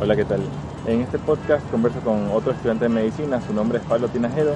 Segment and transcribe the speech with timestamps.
[0.00, 0.40] Hola, ¿qué tal?
[0.86, 4.54] En este podcast converso con otro estudiante de medicina, su nombre es Pablo Tinajedo,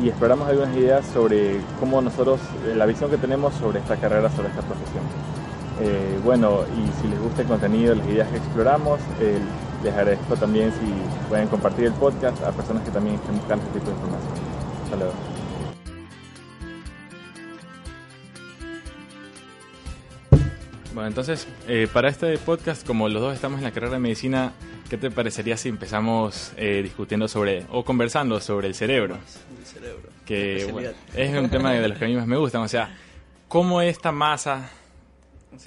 [0.00, 4.30] y exploramos algunas ideas sobre cómo nosotros, eh, la visión que tenemos sobre esta carrera,
[4.30, 5.02] sobre esta profesión.
[5.80, 9.40] Eh, bueno, y si les gusta el contenido, las ideas que exploramos, eh,
[9.82, 13.80] les agradezco también si pueden compartir el podcast a personas que también estén buscando este
[13.80, 14.32] tipo de información.
[14.84, 15.33] Hasta luego.
[20.94, 24.52] Bueno, entonces, eh, para este podcast, como los dos estamos en la carrera de medicina,
[24.88, 29.18] ¿qué te parecería si empezamos eh, discutiendo sobre, o conversando sobre el cerebro?
[29.58, 30.08] El cerebro.
[30.24, 32.96] Que bueno, es un tema de los que a mí más me gustan, o sea,
[33.48, 34.70] cómo esta masa,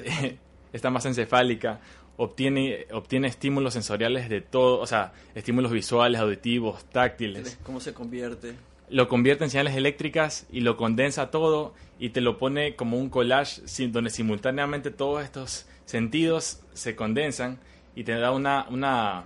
[0.71, 1.81] esta masa encefálica,
[2.15, 7.59] obtiene, obtiene estímulos sensoriales de todo, o sea, estímulos visuales, auditivos, táctiles.
[7.63, 8.55] ¿Cómo se convierte?
[8.89, 13.09] Lo convierte en señales eléctricas y lo condensa todo y te lo pone como un
[13.09, 17.59] collage donde simultáneamente todos estos sentidos se condensan
[17.95, 19.25] y te da una, una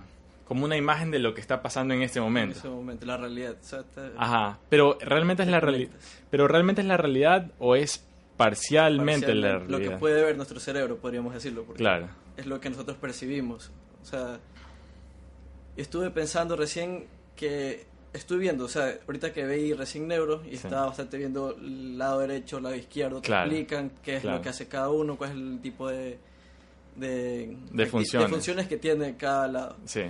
[0.52, 2.54] como una imagen de lo que está pasando en este momento.
[2.54, 3.56] En ese momento, la realidad.
[4.18, 5.90] Ajá, pero realmente es la realidad.
[6.30, 8.04] Pero realmente es la realidad o es
[8.36, 9.78] parcialmente, parcialmente, la realidad.
[9.78, 11.64] Lo que puede ver nuestro cerebro, podríamos decirlo.
[11.64, 12.08] Porque claro.
[12.36, 13.70] Es lo que nosotros percibimos.
[14.02, 14.40] O sea,
[15.76, 20.54] estuve pensando recién que estoy viendo, o sea, ahorita que veí recién neuro y Sí.
[20.56, 24.36] estaba bastante viendo el lado derecho, el lado izquierdo, te Claro, explican qué es claro.
[24.38, 26.18] lo que hace cada uno, cuál es el tipo de
[26.94, 28.28] de, De funciones.
[28.28, 29.76] funciones que tiene cada lado.
[29.86, 30.02] Sí,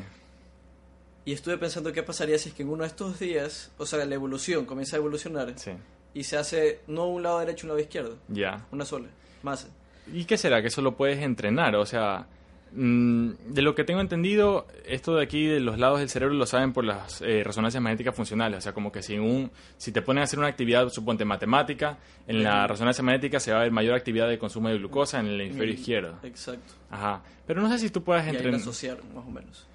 [1.24, 4.04] Y estuve pensando qué pasaría si es que en uno de estos días, o sea,
[4.04, 5.70] la evolución comienza a evolucionar sí.
[6.14, 8.66] y se hace no un lado derecho y un lado izquierdo, Ya.
[8.72, 9.06] una sola,
[9.44, 9.68] masa.
[10.12, 10.60] ¿Y qué será?
[10.60, 12.26] Que eso lo puedes entrenar, o sea,
[12.74, 16.72] de lo que tengo entendido, esto de aquí de los lados del cerebro lo saben
[16.72, 20.22] por las eh, resonancias magnéticas funcionales, o sea, como que si, un, si te ponen
[20.22, 23.94] a hacer una actividad, suponte matemática, en la resonancia magnética se va a ver mayor
[23.94, 26.18] actividad de consumo de glucosa en el hemisferio Mm, izquierdo.
[26.22, 26.72] Exacto.
[26.90, 27.22] Ajá.
[27.46, 28.60] Pero no sé si tú puedes entrenar.
[28.60, 29.66] asociaron, más o menos.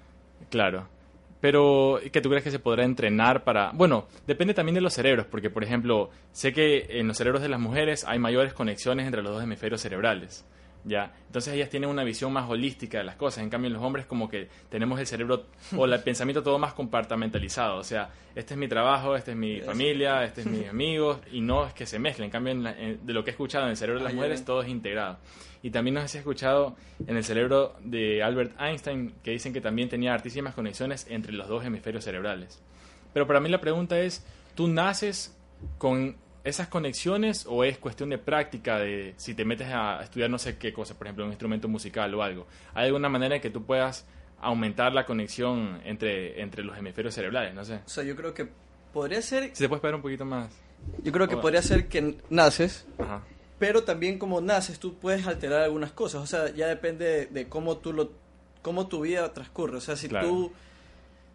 [0.50, 0.88] Claro.
[1.40, 3.70] Pero, ¿qué tú crees que se podrá entrenar para...?
[3.72, 7.48] Bueno, depende también de los cerebros, porque, por ejemplo, sé que en los cerebros de
[7.48, 10.44] las mujeres hay mayores conexiones entre los dos hemisferios cerebrales,
[10.84, 11.12] ¿ya?
[11.26, 13.42] Entonces ellas tienen una visión más holística de las cosas.
[13.44, 15.44] En cambio, en los hombres como que tenemos el cerebro
[15.76, 17.76] o el pensamiento todo más compartamentalizado.
[17.78, 21.40] O sea, este es mi trabajo, este es mi familia, este es mis amigos, y
[21.40, 22.26] no es que se mezclen.
[22.26, 24.14] En cambio, en la- en- de lo que he escuchado en el cerebro de las
[24.14, 25.18] mujeres, todo es integrado.
[25.62, 29.52] Y también no sé si has escuchado en el cerebro de Albert Einstein que dicen
[29.52, 32.62] que también tenía altísimas conexiones entre los dos hemisferios cerebrales.
[33.12, 34.24] Pero para mí la pregunta es,
[34.54, 35.36] ¿tú naces
[35.78, 36.16] con
[36.48, 40.56] esas conexiones o es cuestión de práctica de si te metes a estudiar no sé
[40.58, 42.46] qué cosa, por ejemplo, un instrumento musical o algo?
[42.74, 44.06] ¿Hay alguna manera en que tú puedas
[44.40, 47.54] aumentar la conexión entre, entre los hemisferios cerebrales?
[47.54, 47.76] No sé.
[47.84, 48.48] O sea, yo creo que
[48.92, 50.50] podría ser, Si te puedes esperar un poquito más.
[51.02, 53.22] yo creo que podría ser que naces, Ajá.
[53.58, 57.48] pero también como naces tú puedes alterar algunas cosas, o sea, ya depende de, de
[57.48, 58.10] cómo tú lo
[58.62, 60.28] cómo tu vida transcurre, o sea, si Claro.
[60.28, 60.52] tú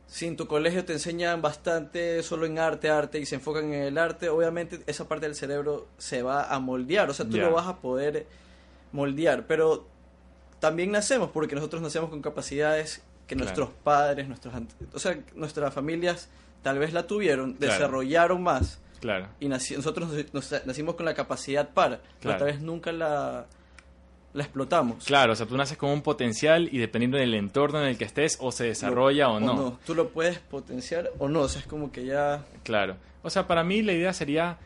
[0.08, 3.84] si en tu colegio te enseñan bastante solo en arte, arte y se enfocan en
[3.84, 7.44] el arte, obviamente esa parte del cerebro se va a moldear, o sea, tú Ya.
[7.44, 8.28] lo vas a poder
[8.92, 9.88] moldear, pero
[10.60, 13.46] también nacemos porque nosotros nacemos con capacidades que Claro.
[13.46, 14.54] nuestros padres, nuestros
[14.94, 16.30] o sea, nuestras familias
[16.62, 17.74] tal vez la tuvieron, Claro.
[17.74, 19.28] desarrollaron más Claro.
[19.40, 22.38] y naci- nosotros nos- nos- nacimos con la capacidad para, pero Claro.
[22.40, 23.48] tal vez nunca la,
[24.34, 25.06] la explotamos.
[25.06, 28.06] Claro, o sea, tú naces con un potencial y dependiendo del entorno en el que
[28.06, 29.80] estés, o se desarrolla o no.
[29.86, 32.44] Tú lo puedes potenciar o no, o sea, es como que ya...
[32.64, 32.96] Claro.
[33.22, 34.58] O sea, para mí la idea sería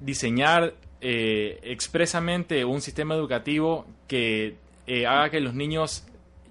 [0.00, 6.04] diseñar eh, expresamente un sistema educativo que eh, haga que los niños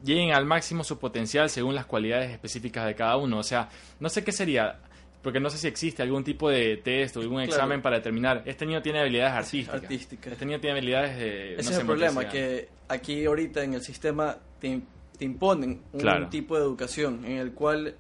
[0.03, 3.39] lleguen al máximo su potencial según las cualidades específicas de cada uno.
[3.39, 3.69] O sea,
[3.99, 4.79] no sé qué sería,
[5.21, 7.51] porque no sé si existe algún tipo de test o algún Claro.
[7.51, 9.33] examen para determinar, este niño tiene habilidades
[9.69, 10.31] artísticas.
[10.33, 11.53] Este niño tiene habilidades de...
[11.55, 14.79] Ese no es sé, el problema, que aquí ahorita en el sistema te,
[15.17, 16.29] te imponen un Claro.
[16.29, 17.95] tipo de educación en el cual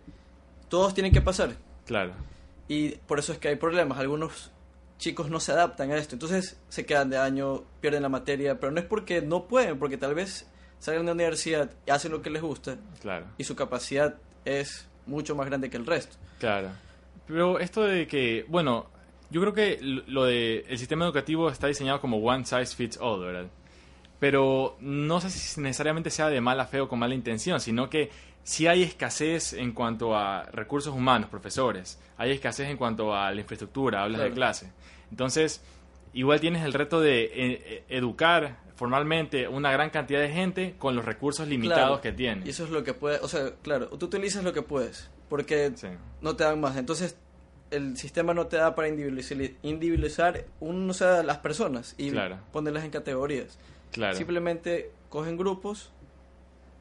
[0.69, 1.55] todos tienen que pasar.
[1.85, 2.13] Claro,
[2.67, 3.97] Y por eso es que hay problemas.
[3.97, 4.51] Algunos
[4.99, 6.13] chicos no se adaptan a esto.
[6.15, 8.59] Entonces se quedan de año, pierden la materia.
[8.59, 10.47] Pero no es porque no pueden, porque tal vez
[10.77, 12.77] salgan de la universidad y hacen lo que les gusta.
[13.01, 13.25] claro.
[13.39, 14.15] Y su capacidad
[14.45, 16.15] es mucho más grande que el resto.
[16.37, 16.69] Claro.
[17.29, 18.87] Pero esto de que, bueno,
[19.29, 19.77] yo creo que
[20.07, 23.45] lo de el sistema educativo está diseñado como one size fits all, ¿verdad?
[24.19, 28.09] Pero no sé si necesariamente sea de mala fe o con mala intención, sino que
[28.43, 31.99] sí hay escasez en cuanto a recursos humanos, profesores.
[32.17, 34.71] Hay escasez en cuanto a la infraestructura, hablas de clase.
[35.11, 35.63] Entonces,
[36.13, 40.95] igual tienes el reto de eh, eh, educar formalmente una gran cantidad de gente con
[40.95, 42.01] los recursos limitados Claro.
[42.01, 42.47] que tienes.
[42.47, 45.71] Y eso es lo que puedes, o sea, claro, tú utilizas lo que puedes, porque
[45.75, 45.87] Sí.
[46.21, 46.75] no te dan más.
[46.77, 47.15] Entonces,
[47.71, 52.39] el sistema no te da para individualizar, un, o sea, las personas y Claro.
[52.51, 53.57] ponerlas en categorías.
[53.91, 54.15] Claro.
[54.15, 55.91] Simplemente cogen grupos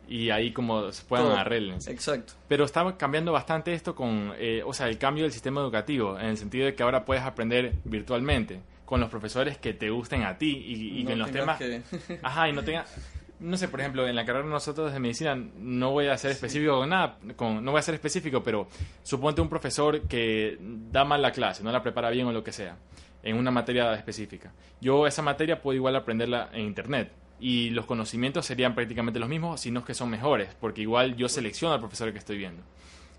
[0.09, 1.37] y ahí como se puedan Todo.
[1.37, 1.91] arreglarse.
[1.91, 2.33] Exacto.
[2.49, 6.27] Pero está cambiando bastante esto con, eh, o sea, el cambio del sistema educativo, en
[6.27, 10.39] el sentido de que ahora puedes aprender virtualmente con los profesores que te gusten a
[10.39, 11.85] ti y, y No en los tengas temas...
[12.07, 12.87] que- Ajá, y no tenga...
[13.41, 16.33] No sé, por ejemplo, en la carrera de nosotros de medicina no voy a ser
[16.33, 18.69] específico con nada, con, no voy a ser específico, pero
[19.03, 22.53] suponte un profesor que da mal la clase, no la prepara bien o lo que
[22.53, 22.77] sea,
[23.23, 24.53] en una materia específica.
[24.81, 29.61] Yo esa materia puedo igual aprenderla en internet y los conocimientos serían prácticamente los mismos,
[29.61, 32.63] sino que son mejores, porque igual yo selecciono al profesor que estoy viendo.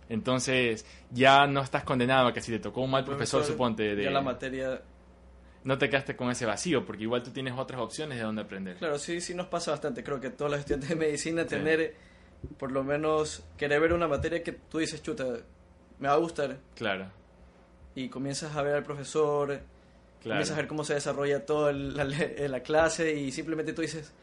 [0.10, 4.04] Entonces, ya no estás condenado a que si te tocó un mal profesor, suponte, de,
[4.04, 4.82] Ya la materia...
[5.64, 8.78] no te quedaste con ese vacío, porque igual tú tienes otras opciones de dónde aprender.
[8.78, 10.04] Claro, sí, sí nos pasa bastante.
[10.04, 11.50] Creo que todos los estudiantes de medicina Sí.
[11.50, 11.96] tener,
[12.58, 15.26] por lo menos, querer ver una materia que tú dices, chuta,
[16.00, 16.58] me va a gustar.
[16.76, 17.12] Claro,
[17.96, 19.62] Y comienzas a ver al profesor, claro.
[20.24, 24.14] comienzas a ver cómo se desarrolla todo en la, la clase y simplemente tú dices,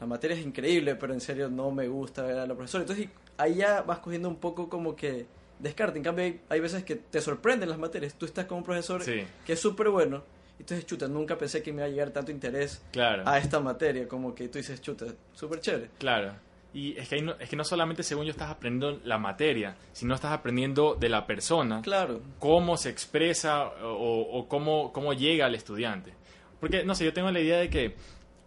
[0.00, 2.82] la materia es increíble, pero en serio no me gusta ver a la profesora.
[2.82, 5.26] Entonces ahí ya vas cogiendo un poco como que
[5.58, 5.98] descarte.
[5.98, 8.14] En cambio hay, hay veces que te sorprenden las materias.
[8.14, 10.22] Tú estás con un profesor Sí, que es súper bueno
[10.58, 13.22] y tú dices, chuta, nunca pensé que me iba a llegar tanto interés claro.
[13.26, 14.08] a esta materia.
[14.08, 15.90] Como que tú dices, chuta, súper chévere.
[15.98, 16.34] Claro.
[16.72, 20.14] Y es que, no, es que no solamente según yo estás aprendiendo la materia, sino
[20.14, 25.54] estás aprendiendo de la persona, Claro, cómo se expresa o, o cómo, cómo llega al
[25.54, 26.12] estudiante.
[26.60, 27.96] Porque, no sé, yo tengo la idea de que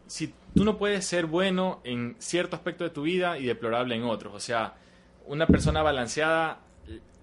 [0.05, 4.03] si tú no puedes ser bueno en cierto aspecto de tu vida y deplorable en
[4.03, 4.75] otros, o sea,
[5.25, 6.59] una persona balanceada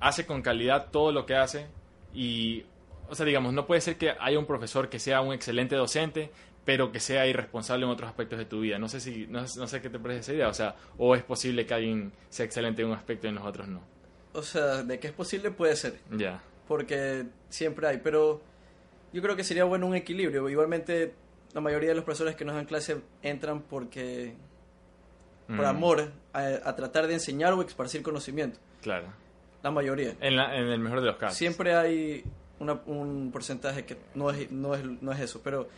[0.00, 1.66] hace con calidad todo lo que hace
[2.14, 2.64] y,
[3.08, 6.30] o sea, digamos, no puede ser que haya un profesor que sea un excelente docente,
[6.64, 8.78] pero que sea irresponsable en otros aspectos de tu vida.
[8.78, 11.22] No sé si, no, no sé qué te parece esa idea, o sea, o es
[11.22, 13.82] posible que alguien sea excelente en un aspecto y en los otros no.
[14.32, 15.98] o sea, de que es posible puede ser.
[16.10, 18.40] Ya, porque siempre hay, pero
[19.12, 20.48] yo creo que sería bueno un equilibrio.
[20.48, 21.14] Igualmente,
[21.54, 24.34] la mayoría de los profesores que nos dan clase entran porque
[25.46, 28.58] por Mm, amor a, a tratar de enseñar o esparcir conocimiento.
[28.82, 29.06] Claro.
[29.62, 30.14] La mayoría.
[30.20, 31.38] En, la- en el mejor de los casos.
[31.38, 32.24] Siempre hay
[32.60, 35.68] una- un porcentaje que no es, no, es, no es eso, pero...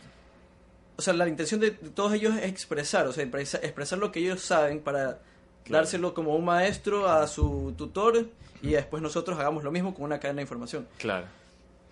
[0.97, 4.11] O sea, la intención de, de todos ellos es expresar, o sea, expresa- expresar lo
[4.11, 5.19] que ellos saben para
[5.63, 5.83] Claro.
[5.83, 8.25] dárselo como un maestro a su tutor
[8.61, 10.87] y después nosotros hagamos lo mismo con una cadena de información.
[10.97, 11.27] Claro,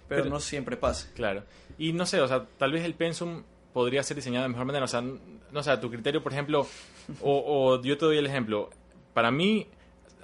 [0.09, 1.09] Pero, Pero- no siempre pasa.
[1.13, 1.43] claro.
[1.77, 3.43] Y no sé, o sea, tal vez el pensum
[3.73, 4.85] podría ser diseñado de mejor manera.
[4.85, 6.65] O sea, no sé, a tu criterio, por ejemplo,
[7.21, 7.43] o,
[7.77, 8.69] o yo te doy el ejemplo.
[9.13, 9.67] Para mí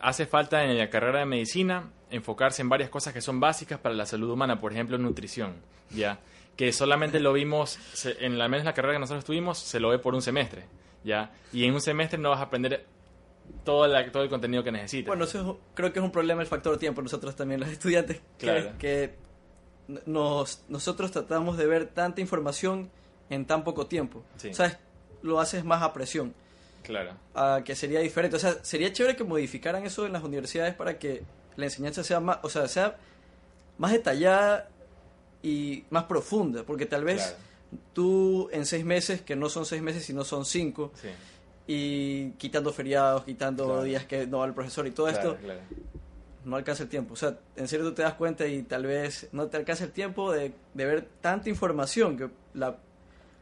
[0.02, 3.96] hace falta en la carrera de medicina enfocarse en varias cosas que son básicas para
[3.96, 5.54] la salud humana, por ejemplo, nutrición,
[5.90, 6.20] ¿ya?
[6.56, 9.90] Que solamente lo vimos, se- en la, menos la carrera que nosotros tuvimos, se lo
[9.90, 10.66] ve por un semestre,
[11.04, 11.32] ¿ya?
[11.52, 12.86] Y en un semestre no vas a aprender
[13.66, 15.08] todo, la- todo el contenido que necesitas.
[15.08, 17.02] Bueno, eso es- creo que es un problema el factor tiempo.
[17.02, 18.72] Nosotros también, los estudiantes, que- Claro.
[18.78, 19.16] que,
[20.06, 22.90] nos, nosotros tratamos de ver tanta información
[23.30, 24.24] en tan poco tiempo.
[24.38, 24.50] Sí.
[24.50, 24.80] O sea,
[25.22, 26.34] lo haces más a presión,
[26.84, 28.36] claro, a que sería diferente.
[28.38, 31.24] O sea, sería chévere que modificaran eso en las universidades para que
[31.56, 32.98] la enseñanza sea más, o sea, sea
[33.78, 34.70] más detallada
[35.42, 37.38] y más profunda, porque tal vez Claro.
[37.94, 41.10] tú en seis meses, que no son seis meses, sino son cinco, sí.
[41.68, 43.84] y quitando feriados, quitando Claro.
[43.84, 45.54] días que no va el profesor y todo claro, esto,
[46.46, 47.14] no alcanza el tiempo.
[47.14, 49.92] O sea, en serio tú te das cuenta y tal vez no te alcanza el
[49.92, 52.78] tiempo de, de ver tanta información que la...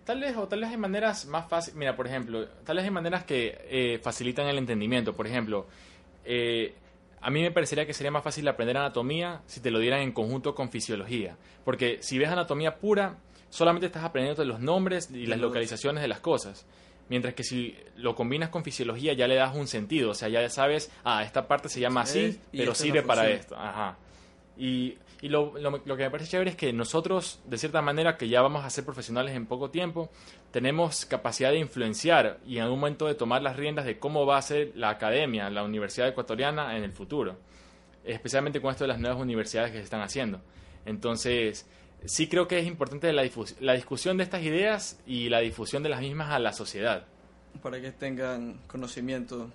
[0.06, 1.76] Tal vez, o tal vez hay maneras más fáciles.
[1.78, 5.16] Mira, por ejemplo, tal vez hay maneras que eh, facilitan el entendimiento.
[5.16, 5.68] Por ejemplo,
[6.26, 6.74] eh,
[7.22, 10.12] a mí me parecería que sería más fácil aprender anatomía si te lo dieran en
[10.12, 11.38] conjunto con fisiología.
[11.64, 13.18] Porque si ves anatomía pura,
[13.50, 16.66] solamente estás aprendiendo los nombres y las localizaciones de las cosas.
[17.10, 20.12] Mientras que si lo combinas con fisiología ya le das un sentido.
[20.12, 23.56] O sea, ya sabes, ah, esta parte se llama así, Es, pero sirve para esto.
[23.56, 23.98] Ajá.
[24.58, 28.18] Y, y lo, lo- lo que me parece chévere es que nosotros, de cierta manera,
[28.18, 30.10] que ya vamos a ser profesionales en poco tiempo,
[30.52, 34.38] tenemos capacidad de influenciar y en algún momento de tomar las riendas de cómo va
[34.38, 37.38] a ser la academia, la universidad ecuatoriana en el futuro.
[38.04, 40.42] Especialmente con esto de las nuevas universidades que se están haciendo.
[40.86, 41.68] Entonces,
[42.06, 43.24] sí creo que es importante la,
[43.60, 47.06] la discusión de estas ideas y la difusión de las mismas a la sociedad.
[47.62, 49.52] para que tengan conocimiento.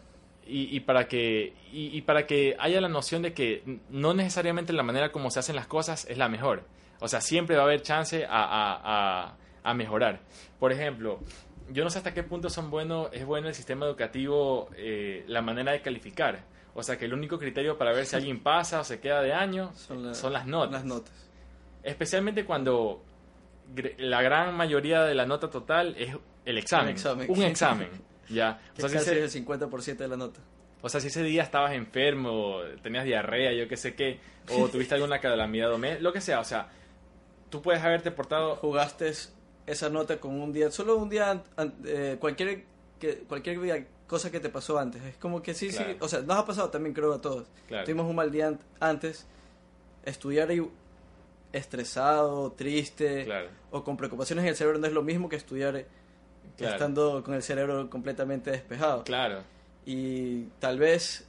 [0.46, 4.72] Y, y para que y, y para que haya la noción de que no necesariamente
[4.72, 6.64] la manera como se hacen las cosas es la mejor.
[7.00, 8.80] O sea siempre va a haber chance a, a-
[9.24, 10.20] a- a mejorar.
[10.58, 11.20] Por ejemplo
[11.70, 15.42] yo no sé hasta qué punto son bueno es bueno el sistema educativo eh, la
[15.42, 16.44] manera de calificar.
[16.74, 19.32] O sea que el único criterio para ver si alguien pasa o se queda de
[19.32, 20.72] año Son, la- son las notas.
[20.72, 21.12] Las notas.
[21.82, 23.02] especialmente cuando
[23.98, 26.94] la gran mayoría de la nota total es el examen.
[27.28, 27.88] un examen
[28.28, 30.40] ya Que o sea, si casi se- es el 50% de la nota.
[30.82, 34.94] o sea, si ese día estabas enfermo, tenías diarrea, yo qué sé qué, o tuviste
[34.94, 36.68] alguna calamidad doméstica, lo que sea, o sea,
[37.50, 38.56] tú puedes haberte portado...
[38.56, 39.12] Jugaste
[39.66, 41.42] esa nota con un día, solo un día,
[41.84, 42.64] eh, cualquier,
[43.00, 45.02] que, cualquier día cosa que te pasó antes.
[45.02, 45.90] Es como que sí, Claro.
[45.92, 47.48] sí, o sea, nos ha pasado también creo a todos.
[47.66, 47.84] Claro.
[47.84, 49.26] Tuvimos un mal día an- antes,
[50.04, 50.62] estudiar y
[51.52, 53.48] estresado, triste Claro.
[53.70, 55.84] o con preocupaciones en el cerebro no es lo mismo que estudiar
[56.56, 56.74] Claro.
[56.74, 59.04] estando con el cerebro completamente despejado.
[59.04, 59.42] Claro.
[59.84, 61.26] Y tal vez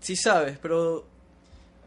[0.00, 1.06] sí sabes, pero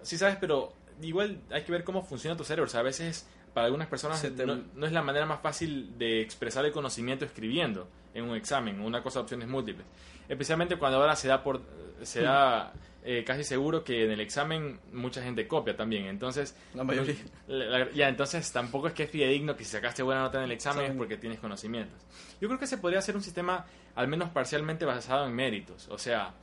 [0.03, 2.65] Sí sabes, pero igual hay que ver cómo funciona tu cerebro.
[2.65, 5.95] O sea, a veces para algunas personas te- no, no es la manera más fácil
[5.99, 9.85] de expresar el conocimiento escribiendo en un examen, una cosa de opciones múltiples.
[10.27, 11.61] Especialmente cuando ahora se da por
[12.01, 16.05] se da eh, casi seguro que en el examen mucha gente copia también.
[16.05, 17.15] Entonces, La mayoría.
[17.47, 20.43] la- la- ya, entonces tampoco es que es fidedigno que si sacaste buena nota en
[20.45, 21.99] el examen es porque tienes conocimientos.
[22.39, 23.65] Yo creo que se podría hacer un sistema
[23.95, 25.87] al menos parcialmente basado en méritos.
[25.89, 26.33] O sea,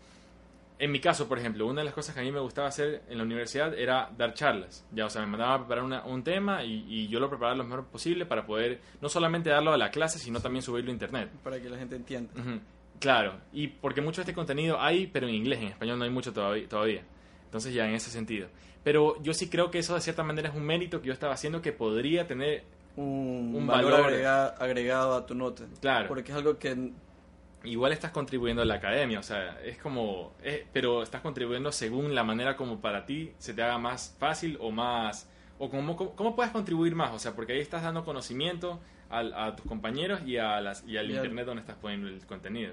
[0.81, 3.03] en mi caso, por ejemplo, una de las cosas que a mí me gustaba hacer
[3.09, 4.85] en la universidad era dar charlas.
[4.93, 7.57] Ya, o sea, me mandaban a preparar una- un tema y, y yo lo preparaba
[7.57, 10.93] lo mejor posible para poder no solamente darlo a la clase, sino también subirlo a
[10.93, 11.31] internet.
[11.43, 12.33] para que la gente entienda.
[12.41, 12.61] Ujú,
[13.00, 16.11] Claro, y porque mucho de este contenido hay, pero en inglés, en español no hay
[16.11, 16.69] mucho todavía.
[16.69, 17.02] todavía.
[17.45, 18.49] Entonces ya en ese sentido.
[18.85, 21.35] Pero yo sí creo que eso de cierta manera es un mérito que yo estaba
[21.35, 22.64] haciendo que podría tener,
[22.97, 24.07] Un, Un valor, valor.
[24.12, 25.64] agrega- agregado a tu nota.
[25.81, 26.09] Claro.
[26.09, 26.90] Porque es algo que
[27.64, 32.14] igual estás contribuyendo a la academia, o sea, es como, es- pero estás contribuyendo según
[32.14, 35.28] la manera como para ti se te haga más fácil o más,
[35.59, 39.33] o cómo, cómo, cómo puedes contribuir más, o sea, porque ahí estás dando conocimiento al-
[39.35, 42.25] a, tus compañeros y, a las, y al Y al- internet donde estás poniendo el
[42.26, 42.73] contenido.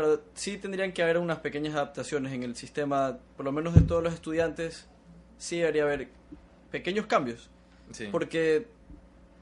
[0.00, 3.82] Claro, sí tendrían que haber unas pequeñas adaptaciones en el sistema, por lo menos de
[3.82, 4.88] todos los estudiantes,
[5.38, 6.08] sí debería haber
[6.72, 7.48] pequeños cambios,
[7.92, 8.66] Sí, porque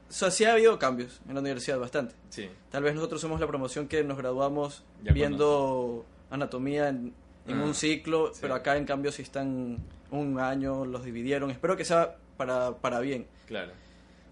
[0.09, 2.13] o sea, sí ha habido cambios en la universidad bastante.
[2.29, 7.15] sí, Tal vez nosotros somos la promoción que nos graduamos Ya viendo anatomía en,
[7.47, 8.37] en Ah, un ciclo, sí.
[8.41, 9.79] pero acá en cambio si están
[10.11, 11.49] un año, los dividieron.
[11.49, 13.25] Espero que sea para, para bien.
[13.47, 13.71] claro.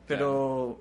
[0.05, 0.79] Pero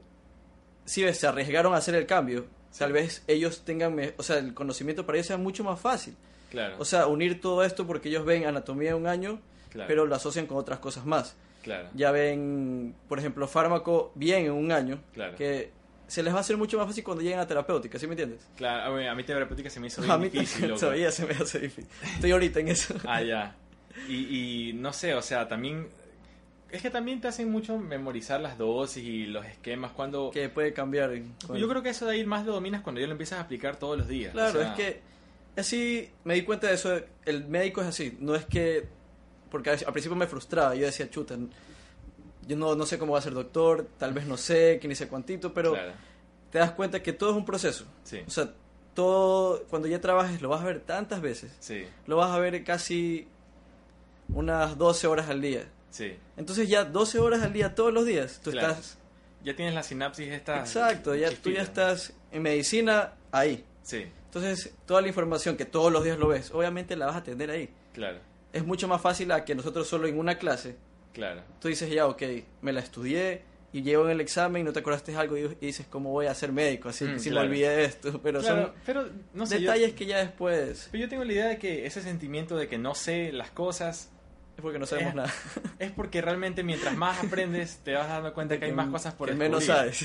[0.84, 2.44] si ves, se arriesgaron a hacer el cambio.
[2.78, 6.14] Tal vez ellos tengan, o sea, el conocimiento para ellos sea mucho más fácil.
[6.50, 10.06] Claro, O sea, unir todo esto porque ellos ven anatomía en un año, claro, pero
[10.06, 11.36] lo asocian con otras cosas más.
[11.62, 15.36] claro, Ya ven, por ejemplo, fármaco bien en un año, Claro.
[15.36, 15.70] que
[16.08, 18.40] se les va a hacer mucho más fácil cuando lleguen a terapéutica, ¿sí me entiendes?
[18.56, 18.96] claro.
[19.08, 20.80] A mí- terapéutica se me hizo A mí difícil, loco.
[20.80, 21.86] todavía se me hace difícil.
[22.14, 22.94] Estoy ahorita en eso.
[23.06, 23.54] Ah, ya.
[24.08, 25.86] Y, y no sé, o sea, también...
[26.72, 30.30] Es que también te hacen mucho memorizar las dosis y los esquemas cuando...
[30.30, 31.12] que puede cambiar.
[31.54, 33.76] Yo creo que eso de ahí más lo dominas cuando ya lo empiezas a aplicar
[33.76, 34.32] todos los días.
[34.32, 35.00] Claro, o sea, es que
[35.56, 37.00] así me di cuenta de eso.
[37.24, 38.86] El médico es así, no es que.
[39.50, 41.36] Porque al principio me frustraba, yo decía, chuta,
[42.46, 44.94] yo no, no sé cómo va a ser doctor, tal vez no sé, que ni
[44.94, 45.92] sé cuantito, pero Claro,
[46.50, 47.84] te das cuenta que todo es un proceso.
[48.04, 48.52] sí, O sea,
[48.94, 51.52] todo, cuando ya trabajes, lo vas a ver tantas veces.
[51.58, 53.26] sí, Lo vas a ver casi
[54.28, 55.68] unas 12 horas al día.
[55.90, 56.16] Sí.
[56.36, 58.68] Entonces ya 12 horas al día todos los días, tú Claro.
[58.72, 58.96] estás...
[59.42, 60.58] Ya tienes la sinapsis esta...
[60.60, 61.62] Exacto, ya, tú ya chispita.
[61.62, 63.64] estás en medicina ahí.
[63.82, 67.22] Sí, Entonces, toda la información que todos los días lo ves, obviamente la vas a
[67.22, 67.70] tener ahí.
[67.94, 68.18] claro,
[68.52, 70.76] Es mucho más fácil a que nosotros solo en una clase,
[71.14, 71.42] claro.
[71.60, 72.22] tú dices ya, ok,
[72.62, 73.42] me la estudié
[73.72, 76.34] y llego en el examen y no te acordaste algo y dices, ¿cómo voy a
[76.34, 76.88] ser médico?
[76.90, 77.46] Así Mm, que si claro.
[77.48, 80.88] me olvidé de esto, pero Claro, son pero no sé, yo, detalles que ya después
[80.92, 84.10] pero yo tengo la idea de que ese sentimiento de que no sé las cosas
[84.60, 85.32] es porque no sabemos nada.
[85.78, 89.28] es porque realmente mientras más aprendes te vas dando cuenta que hay más cosas por
[89.28, 89.50] que descubrir.
[89.50, 90.04] menos sabes.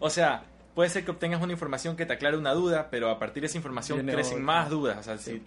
[0.00, 0.44] O sea,
[0.74, 3.46] puede ser que obtengas una información que te aclare una duda, pero a partir de
[3.46, 4.98] esa información Viene crecen más dudas.
[4.98, 5.42] O sea, sí.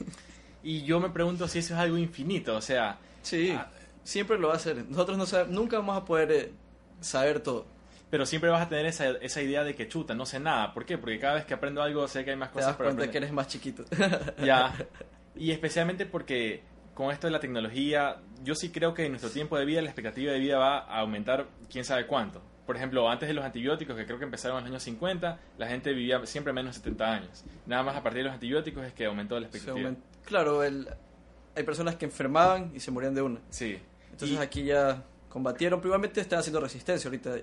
[0.65, 2.55] Y yo me pregunto si eso es algo infinito.
[2.57, 3.69] O sea, sí, Ah.
[4.05, 4.85] siempre lo va a hacer.
[4.89, 6.53] Nosotros no sabemos, nunca vamos a poder eh,
[7.01, 7.67] saber todo.
[8.11, 10.73] pero siempre vas a tener esa, esa idea de que chuta, no sé nada.
[10.75, 10.99] ¿Por qué?
[10.99, 13.03] Porque cada vez que aprendo algo sé que hay más Te cosas das por cuenta
[13.05, 13.23] que aprender.
[13.25, 13.85] eres más chiquito.
[14.45, 14.73] Ya.
[15.35, 16.61] Y especialmente porque
[16.95, 19.89] con esto de la tecnología, yo sí creo que en nuestro tiempo de vida la
[19.89, 22.43] expectativa de vida va a aumentar quién sabe cuánto.
[22.67, 25.67] Por ejemplo, antes de los antibióticos, que creo que empezaron en los años 50, la
[25.69, 27.45] gente vivía siempre menos de 70 años.
[27.67, 29.91] Nada más a partir de los antibióticos es que aumentó la expectativa.
[29.91, 30.89] aument- Claro, el,
[31.57, 33.41] hay personas que enfermaban y se morían de una.
[33.51, 33.79] Sí.
[34.13, 37.37] Entonces Y- aquí ya combatieron, pero igualmente están haciendo resistencia ahorita.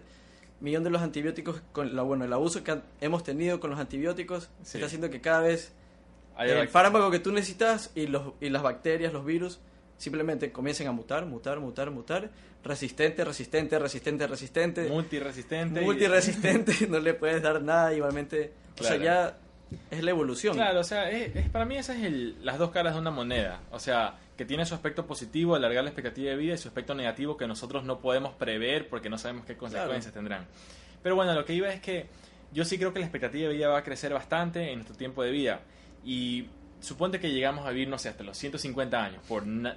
[0.61, 3.79] Millón de los antibióticos, con la, bueno, el abuso que han- hemos tenido con los
[3.79, 4.77] antibióticos, Sí.
[4.77, 5.73] está haciendo que cada vez
[6.45, 9.59] el fármaco que tú necesitas y, los, y las bacterias, los virus,
[9.97, 12.29] simplemente comiencen a mutar, mutar, mutar, mutar.
[12.63, 14.87] Resistente, resistente, resistente, resistente.
[14.89, 15.81] multiresistente.
[15.81, 18.51] y- multiresistente, no le puedes dar nada igualmente.
[18.79, 19.37] O sea, ya
[19.91, 20.55] es la evolución.
[20.55, 23.11] Claro, o sea, es, es- para mí esas es el- las dos caras de una
[23.11, 23.61] moneda.
[23.71, 26.95] O sea, que tiene su aspecto positivo, alargar la expectativa de vida, y su aspecto
[26.95, 30.45] negativo que nosotros no podemos prever porque no sabemos qué consecuencias tendrán.
[31.03, 32.07] Pero bueno, lo que iba es que
[32.51, 35.23] yo sí creo que la expectativa de vida va a crecer bastante en nuestro tiempo
[35.23, 35.61] de vida.
[36.05, 36.47] Y
[36.79, 39.75] suponte que llegamos a vivir, no sé, hasta los 150 años por na-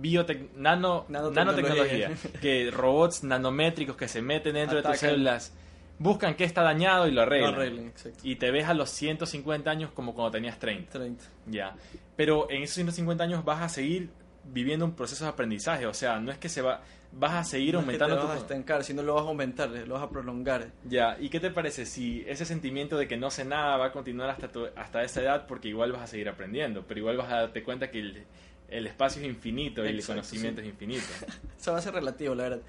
[0.00, 2.08] biotec- nano, Nanotecnología.
[2.08, 5.52] nanotecnología, que robots nanométricos que se meten dentro de tus células
[5.98, 7.52] buscan qué está dañado y lo arreglan.
[7.54, 7.92] Lo arreglen.
[8.22, 10.90] Y te ves a los 150 años como cuando tenías 30.
[10.92, 11.24] 30.
[11.46, 11.76] Ya.
[12.16, 14.08] Pero en esos 150 años vas a seguir
[14.44, 15.86] viviendo un proceso de aprendizaje.
[15.86, 16.80] O sea, no es que se va.
[17.12, 18.26] Vas a seguir No es que aumentando te tu.
[18.28, 20.68] vas a estancar, sino lo vas a aumentar, lo vas a prolongar.
[20.84, 21.16] Ya.
[21.18, 24.30] ¿Y qué te parece si ese sentimiento de que no sé nada va a continuar
[24.30, 25.46] hasta, tu- hasta esa edad?
[25.48, 26.84] Porque igual vas a seguir aprendiendo.
[26.86, 28.24] Pero igual vas a darte cuenta que el,
[28.68, 30.68] el espacio es infinito y el conocimiento sí.
[30.68, 31.06] es infinito.
[31.60, 32.60] Eso va a ser relativo, la verdad.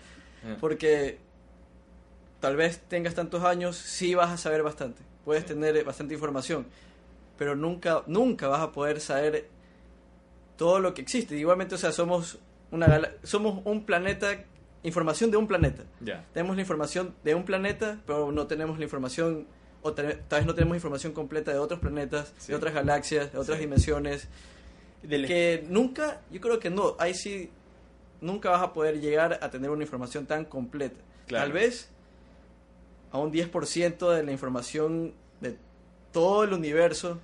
[0.43, 0.57] Ah.
[0.59, 1.19] Porque
[2.39, 5.03] tal vez tengas tantos años, sí vas a saber bastante.
[5.23, 6.65] Puedes tener bastante información.
[7.37, 9.47] Pero nunca, nunca vas a poder saber
[10.57, 11.35] todo lo que existe.
[11.37, 12.39] Igualmente, o sea, somos,
[12.71, 14.43] una, gala- somos un planeta,
[14.83, 15.83] información de un planeta.
[16.33, 19.45] Tenemos la información de un planeta, pero no tenemos la información,
[19.81, 22.51] o tal vez no tenemos información completa de otros planetas, Sí.
[22.51, 23.63] de otras galaxias, de otras Sí.
[23.65, 24.27] dimensiones.
[25.03, 27.49] Del- Que nunca, yo creo que no, ahí sí,
[28.21, 30.99] nunca vas a poder llegar a tener una información tan completa.
[31.27, 31.45] Claro.
[31.45, 31.89] Tal vez
[33.11, 35.57] a un 10% de la información de
[36.11, 37.19] todo el universo.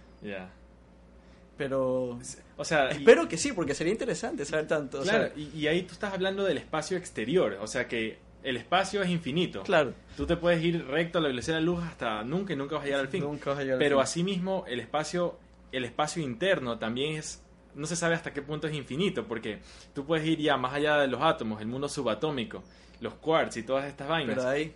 [1.58, 2.20] Pero
[2.58, 5.00] O sea, y- espero que sí, porque sería interesante saber tanto.
[5.02, 8.18] o sea, Claro, y, y ahí tú estás hablando del espacio exterior, o sea que
[8.44, 9.64] el espacio es infinito.
[9.64, 9.94] claro.
[10.16, 12.76] Tú te puedes ir recto a la velocidad de la luz hasta nunca y nunca
[12.76, 13.22] vas a llegar al fin.
[13.24, 14.04] Nunca vas a llegar al Pero fin.
[14.04, 15.38] asimismo, el espacio,
[15.72, 17.44] el espacio interno también es,
[17.76, 19.60] no se sabe hasta qué punto es infinito, porque
[19.94, 22.64] tú puedes ir ya más allá de los átomos, el mundo subatómico,
[23.02, 24.36] los quarks y todas estas vainas.
[24.38, 24.74] Pero ahí,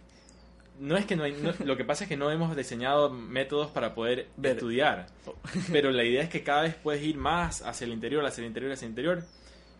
[0.80, 3.70] No es que no hay, no- lo que pasa es que no hemos diseñado métodos
[3.72, 4.54] para poder Ver.
[4.54, 5.08] estudiar.
[5.72, 8.48] Pero la idea es que cada vez puedes ir más hacia el interior, hacia el
[8.48, 9.24] interior, hacia el interior.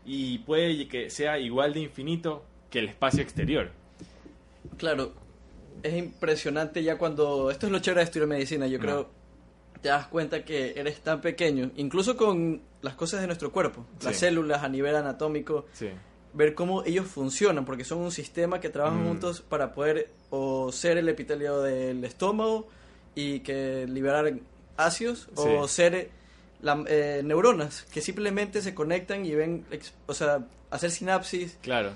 [0.06, 3.72] Y puede que sea igual de infinito que el espacio exterior.
[4.78, 5.14] claro,
[5.84, 8.84] es impresionante ya cuando, esto es lo chévere de estudiar medicina, yo No.
[8.84, 9.10] creo,
[9.82, 14.16] te das cuenta que eres tan pequeño, incluso con las cosas de nuestro cuerpo, las
[14.18, 15.90] células a nivel anatómico, Sí.
[16.34, 19.08] Ver cómo ellos funcionan, porque son un sistema que trabajan Mm.
[19.08, 22.68] juntos para poder o ser el epitelio del estómago
[23.16, 24.34] y que liberar
[24.78, 26.10] ácidos, o ser
[26.62, 31.58] la- eh, neuronas que simplemente se conectan y ven, ex- o sea, hacer sinapsis.
[31.62, 31.92] Claro.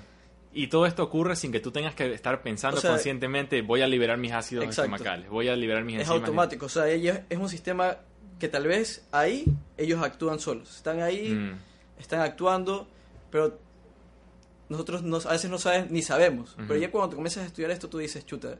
[0.52, 3.82] Y todo esto ocurre sin que tú tengas que estar pensando O sea, conscientemente, voy
[3.82, 4.94] a liberar mis ácidos Exacto.
[4.94, 6.20] estomacales, voy a liberar mis Es enzimas.
[6.20, 7.96] automático, o sea, ellos, es un sistema
[8.38, 9.44] que tal vez ahí
[9.78, 12.86] ellos actúan solos, están ahí, Mm, están actuando,
[13.30, 13.58] pero
[14.68, 17.70] nosotros no- a veces no sabes ni sabemos, pero ya cuando te comienzas a estudiar
[17.70, 18.58] esto tú dices, chuta,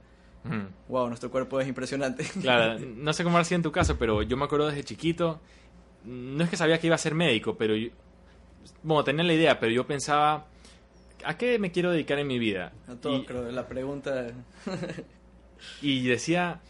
[0.89, 2.25] wow, nuestro cuerpo es impresionante.
[2.41, 5.41] Claro, no sé cómo ha sido en tu caso, pero yo me acuerdo desde chiquito,
[6.05, 7.89] no es que sabía que iba a ser médico, pero yo,
[8.83, 10.47] bueno, tenía la idea, pero yo pensaba,
[11.25, 12.73] ¿a qué me quiero dedicar en mi vida?
[12.89, 14.29] A todos, Y- creo, la pregunta...
[15.83, 16.61] Y decía,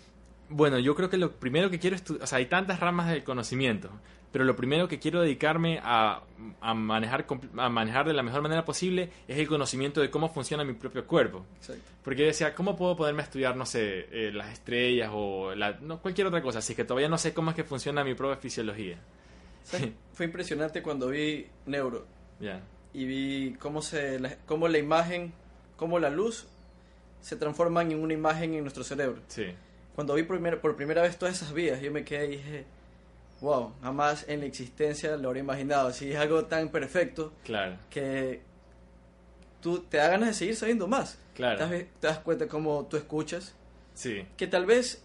[0.48, 3.24] bueno, yo creo que lo primero que quiero estudiar, o sea, hay tantas ramas del
[3.24, 3.90] conocimiento,
[4.32, 6.22] pero lo primero que quiero dedicarme a,
[6.60, 10.62] a, manejar, a manejar de la mejor manera posible es el conocimiento de cómo funciona
[10.64, 11.44] mi propio cuerpo.
[11.56, 11.82] Exacto.
[12.04, 16.00] Porque decía, ¿cómo puedo ponerme a estudiar, no sé, eh, las estrellas o la, no,
[16.02, 16.58] cualquier otra cosa?
[16.58, 18.98] Así que todavía no sé cómo es que funciona mi propia fisiología.
[19.64, 19.90] ¿Sabes?
[20.12, 22.06] Fue impresionante cuando vi Neuro
[22.92, 25.32] y vi cómo, se, la, cómo la imagen,
[25.76, 26.46] cómo la luz
[27.20, 29.20] se transforman en una imagen en nuestro cerebro.
[29.28, 29.46] Sí.
[29.94, 32.64] Cuando vi primer- por primera vez todas esas vías, yo me quedé y dije,
[33.40, 35.92] wow, jamás en la existencia lo habría imaginado.
[35.92, 37.76] Si es algo tan perfecto Claro.
[37.90, 38.40] que
[39.60, 41.18] tú te da ganas de seguir sabiendo más.
[41.34, 41.58] Claro.
[41.58, 43.54] Te das, te das cuenta cómo tú escuchas,
[43.94, 44.26] Sí.
[44.36, 45.02] que tal vez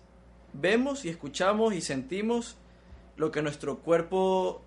[0.54, 2.56] vemos y escuchamos y sentimos
[3.18, 4.62] lo que nuestro cuerpo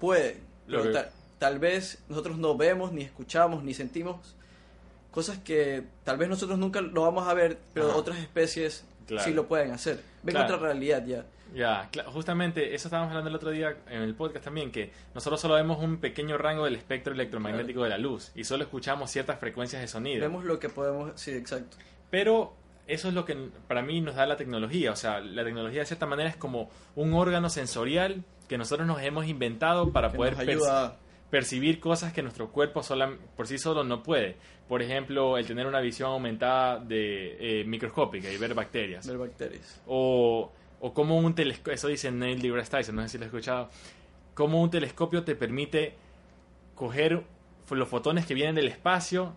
[0.00, 0.38] puede.
[0.66, 4.34] Lo Pero que- ta- tal vez nosotros no vemos, ni escuchamos, ni sentimos
[5.10, 7.96] cosas que tal vez nosotros nunca lo vamos a ver, pero Ajá.
[7.96, 9.24] otras especies Claro.
[9.24, 10.00] sí lo pueden hacer.
[10.22, 10.54] Ven Claro.
[10.56, 11.24] otra realidad ya.
[11.54, 15.54] Ya, justamente eso estábamos hablando el otro día en el podcast también, que nosotros solo
[15.54, 19.80] vemos un pequeño rango del espectro electromagnético de la luz y solo escuchamos ciertas frecuencias
[19.80, 20.20] de sonido.
[20.20, 21.76] Vemos lo que podemos, sí, exacto.
[22.10, 22.54] Pero
[22.86, 23.36] eso es lo que
[23.68, 26.70] para mí nos da la tecnología, o sea, la tecnología de cierta manera es como
[26.94, 30.96] un órgano sensorial que nosotros nos hemos inventado para Que poder perci- ayuda a-
[31.30, 34.36] percibir cosas que nuestro cuerpo sola- por sí solo no puede.
[34.68, 39.06] Por ejemplo, el tener una visión aumentada de eh, microscópica y ver bacterias.
[39.06, 39.80] ver bacterias.
[39.86, 43.28] O, o como un telescopio, eso dice Neil deGrasse Tyson, no sé si lo has
[43.28, 43.70] escuchado,
[44.34, 45.94] como un telescopio te permite
[46.74, 47.22] coger
[47.70, 49.34] los fotones que vienen del espacio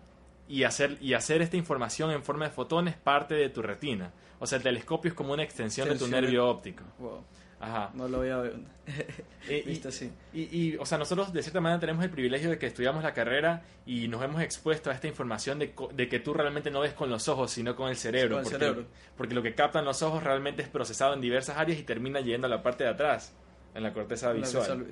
[0.48, 4.12] y hacer, y hacer esta información en forma de fotones parte de tu retina.
[4.38, 6.82] O sea, el telescopio es como una extensión de tu Extensión de- nervio óptico.
[6.98, 7.24] Wow,
[7.60, 7.90] Ajá.
[7.94, 10.10] no lo había Eh, y- visto así.
[10.32, 13.12] y, y, o sea, nosotros de cierta manera tenemos el privilegio de que estudiamos la
[13.12, 16.94] carrera y nos hemos expuesto a esta información de, de que tú realmente no ves
[16.94, 18.36] con los ojos, sino con el cerebro.
[18.36, 18.86] Con el porque, cerebro.
[19.16, 22.46] porque lo que captan los ojos realmente es procesado en diversas áreas y termina yendo
[22.46, 23.32] a la parte de atrás,
[23.74, 24.86] en la corteza visual-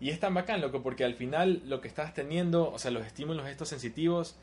[0.00, 3.04] Y es tan bacán, loco, porque al final lo que estás teniendo, o sea, los
[3.04, 4.34] estímulos estos sensitivos,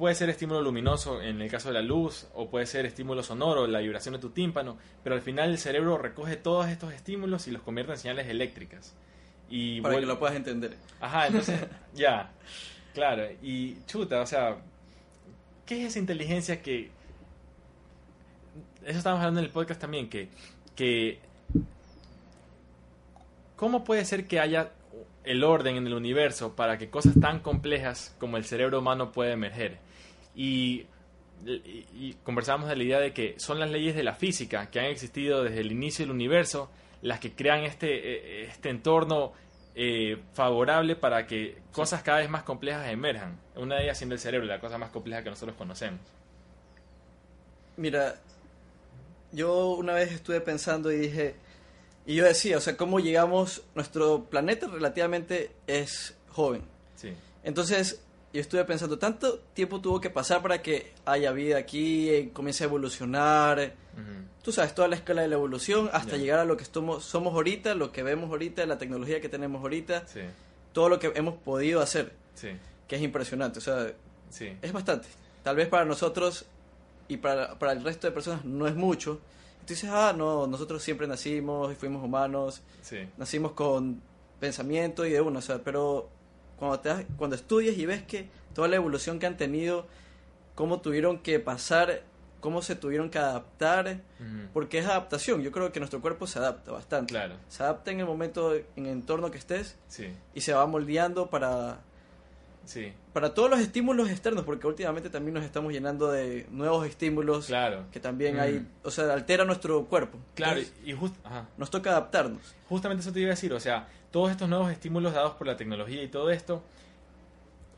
[0.00, 3.66] puede ser estímulo luminoso en el caso de la luz, o puede ser estímulo sonoro,
[3.66, 7.50] la vibración de tu tímpano, pero al final el cerebro recoge todos estos estímulos y
[7.50, 8.94] los convierte en señales eléctricas.
[9.50, 10.74] Y Para que lo puedas entender.
[11.02, 11.60] Ajá, entonces,
[11.94, 12.30] ya,
[12.94, 14.56] claro, y chuta, o sea,
[15.66, 16.90] ¿qué es esa inteligencia que...
[18.82, 20.30] Eso estábamos hablando en el podcast también, que,
[20.74, 21.18] que...
[23.54, 24.70] ¿Cómo puede ser que haya
[25.24, 29.32] el orden en el universo para que cosas tan complejas como el cerebro humano pueda
[29.34, 29.89] emerger?
[30.34, 30.86] Y,
[31.46, 34.78] y- y conversábamos de la idea de que son las leyes de la física que
[34.80, 36.70] han existido desde el inicio del universo
[37.02, 37.88] las que crean este,
[38.42, 39.32] eh, este entorno
[39.74, 43.38] eh, favorable para que cosas cada vez más complejas emerjan.
[43.56, 46.00] Una de ellas siendo el cerebro, la cosa más compleja que nosotros conocemos.
[47.76, 48.16] Mira,
[49.32, 51.34] yo una vez estuve pensando y dije,
[52.04, 56.62] y yo decía, o sea, cómo llegamos, nuestro planeta relativamente es joven.
[56.96, 57.12] Sí,
[57.44, 62.30] Entonces, yo estuve pensando, tanto tiempo tuvo que pasar para que haya vida aquí, eh,
[62.32, 64.24] comience a evolucionar, Ujú.
[64.42, 66.18] tú sabes, toda la escala de la evolución hasta Ya.
[66.18, 69.62] llegar a lo que somos, somos ahorita, lo que vemos ahorita, la tecnología que tenemos
[69.62, 70.20] ahorita, sí,
[70.72, 72.50] todo lo que hemos podido hacer, sí,
[72.86, 73.92] que es impresionante, o sea,
[74.30, 75.08] sí, es bastante.
[75.42, 76.44] Tal vez para nosotros
[77.08, 79.18] y para, para el resto de personas no es mucho.
[79.62, 82.60] Y tú dices, ah, no, nosotros siempre nacimos y fuimos humanos,
[83.16, 84.00] nacimos con
[84.38, 86.08] pensamiento y de uno, o sea, pero
[86.60, 89.88] cuando, te cuando estudias y ves que toda la evolución que han tenido,
[90.54, 92.02] cómo tuvieron que pasar,
[92.40, 94.00] cómo se tuvieron que adaptar,
[94.52, 97.12] porque es adaptación, yo creo que nuestro cuerpo se adapta bastante.
[97.12, 100.66] Claro, Se adapta en el momento, en el entorno que estés sí, y se va
[100.66, 101.80] moldeando para,
[102.64, 107.46] sí, para todos los estímulos externos, porque últimamente también nos estamos llenando de nuevos estímulos
[107.46, 108.40] claro, que también Mm.
[108.40, 110.18] hay, o sea, altera nuestro cuerpo.
[110.34, 111.46] claro, Entonces, y just- ajá.
[111.56, 112.54] nos toca adaptarnos.
[112.68, 115.56] Justamente eso te iba a decir, o sea, todos estos nuevos estímulos dados por la
[115.56, 116.62] tecnología y todo esto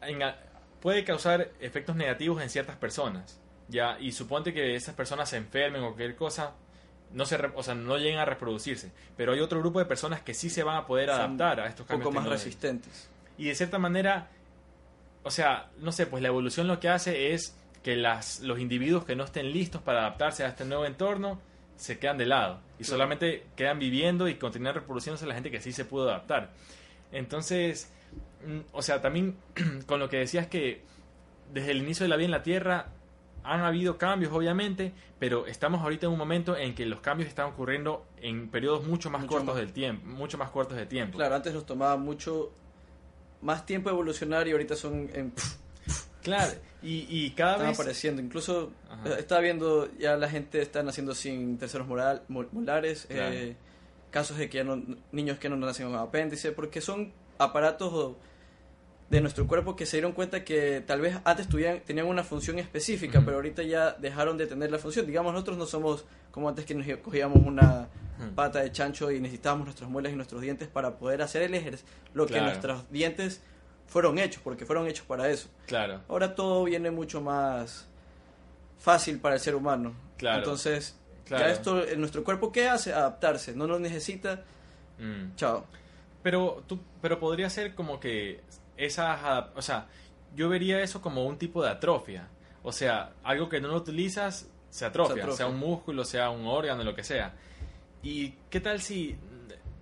[0.02, 0.18] en
[0.80, 5.80] puede causar efectos negativos en ciertas personas, ya, y suponte que esas personas se enfermen
[5.82, 6.52] o cualquier cosa,
[7.12, 10.34] no se, o sea, no lleguen a reproducirse, pero hay otro grupo de personas que
[10.34, 13.08] sí se van a poder Son adaptar a estos Un cambios poco más resistentes.
[13.38, 14.28] Y de cierta manera,
[15.24, 19.04] o sea, no sé, pues la evolución lo que hace es que las, los individuos
[19.04, 21.40] que no estén listos para adaptarse a este nuevo entorno
[21.76, 25.72] se quedan de lado y solamente quedan viviendo y continúan reproduciéndose la gente que sí
[25.72, 26.50] se pudo adaptar.
[27.10, 27.90] Entonces,
[28.46, 29.36] mm, o sea, también
[29.86, 30.82] con lo que decías que
[31.52, 32.86] desde el inicio de la vida en la Tierra
[33.44, 37.46] han habido cambios, obviamente, pero estamos ahorita en un momento en que los cambios están
[37.46, 39.56] ocurriendo en periodos mucho más Mucho cortos más.
[39.56, 41.18] del tiempo, mucho más cortos de tiempo.
[41.18, 42.52] Claro, antes nos tomaba mucho
[43.42, 45.32] más tiempo evolucionar y ahorita son en,
[46.22, 46.52] Claro,
[46.82, 47.78] y, y cada están vez...
[47.80, 48.22] apareciendo.
[48.22, 49.08] Incluso Ajá.
[49.10, 53.34] eh, estaba viendo ya la gente está naciendo sin terceros moral, mol- molares, Claro.
[53.34, 53.56] eh,
[54.12, 58.14] casos de que ya no, niños que no nacen con apéndice, porque son aparatos
[59.10, 62.58] de nuestro cuerpo que se dieron cuenta que tal vez antes tuvieran, tenían una función
[62.58, 65.06] específica, pero ahorita ya dejaron de tener la función.
[65.06, 67.88] Digamos, nosotros no somos como antes que nos cogíamos una.
[68.34, 71.86] Pata de chancho y necesitábamos nuestras muelas y nuestros dientes para poder hacer el ejercicio,
[72.14, 72.46] lo que Claro.
[72.46, 73.42] nuestros dientes
[73.86, 75.48] fueron hechos, porque fueron hechos para eso.
[75.66, 77.86] Claro, Ahora todo viene mucho más
[78.78, 79.92] fácil para el ser humano.
[80.16, 80.38] Claro.
[80.38, 81.44] Entonces, Claro.
[81.46, 82.92] ya esto, en nuestro cuerpo, ¿qué hace?
[82.92, 83.54] Adaptarse.
[83.54, 84.42] No lo necesita.
[84.98, 85.34] Mm.
[85.36, 85.64] Chao.
[86.22, 88.40] Pero, tú, pero podría ser como que
[88.76, 89.46] esas...
[89.54, 89.86] O sea,
[90.36, 92.28] yo vería eso como un tipo de atrofia.
[92.62, 95.36] O sea, algo que no lo utilizas se atrofia, Se atrofia.
[95.36, 97.34] sea un músculo, sea un órgano, lo que sea.
[98.02, 99.16] ¿Y qué tal si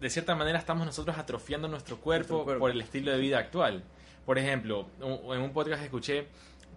[0.00, 2.60] de cierta manera estamos nosotros atrofiando nuestro cuerpo, Nuestro cuerpo.
[2.60, 3.84] por el estilo de vida actual?
[4.26, 6.26] Por ejemplo, en un podcast escuché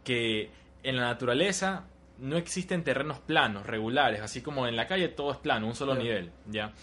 [0.03, 0.49] que
[0.83, 1.85] en la naturaleza
[2.19, 5.95] no existen terrenos planos, regulares, así como en la calle todo es plano, un solo
[5.95, 6.73] nivel, ¿ya?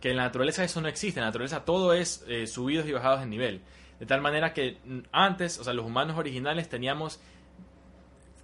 [0.00, 2.92] Que en la naturaleza eso no existe, en la naturaleza todo es eh, subidos y
[2.92, 3.62] bajados de nivel.
[4.00, 4.78] De tal manera que
[5.12, 7.20] antes, o sea, los humanos originales teníamos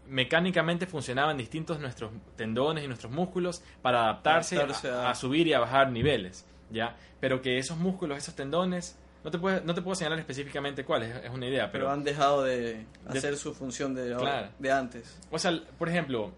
[0.09, 5.47] mecánicamente funcionaban distintos nuestros tendones y nuestros músculos para adaptarse, Adaptarse a, a- a subir
[5.47, 6.97] y a bajar niveles, ¿ya?
[7.21, 11.17] Pero que esos músculos, esos tendones, no te, puedo, no te puedo señalar específicamente cuáles,
[11.25, 11.93] es una idea, Pero pero...
[11.93, 14.49] han dejado de hacer su función de, Claro.
[14.59, 15.19] de antes.
[15.31, 16.33] O sea, por ejemplo,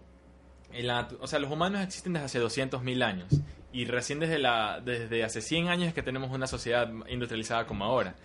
[0.71, 3.27] en la o sea, los humanos existen desde hace 200.000 años
[3.73, 7.83] y recién desde, la, desde hace 100 años es que tenemos una sociedad industrializada como
[7.83, 8.15] ahora.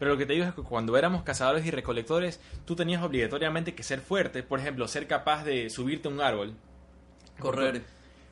[0.00, 3.74] Pero lo que te digo es que cuando éramos cazadores y recolectores, tú tenías obligatoriamente
[3.74, 6.54] que ser fuerte, por ejemplo, ser capaz de subirte a un árbol.
[7.38, 7.82] Correr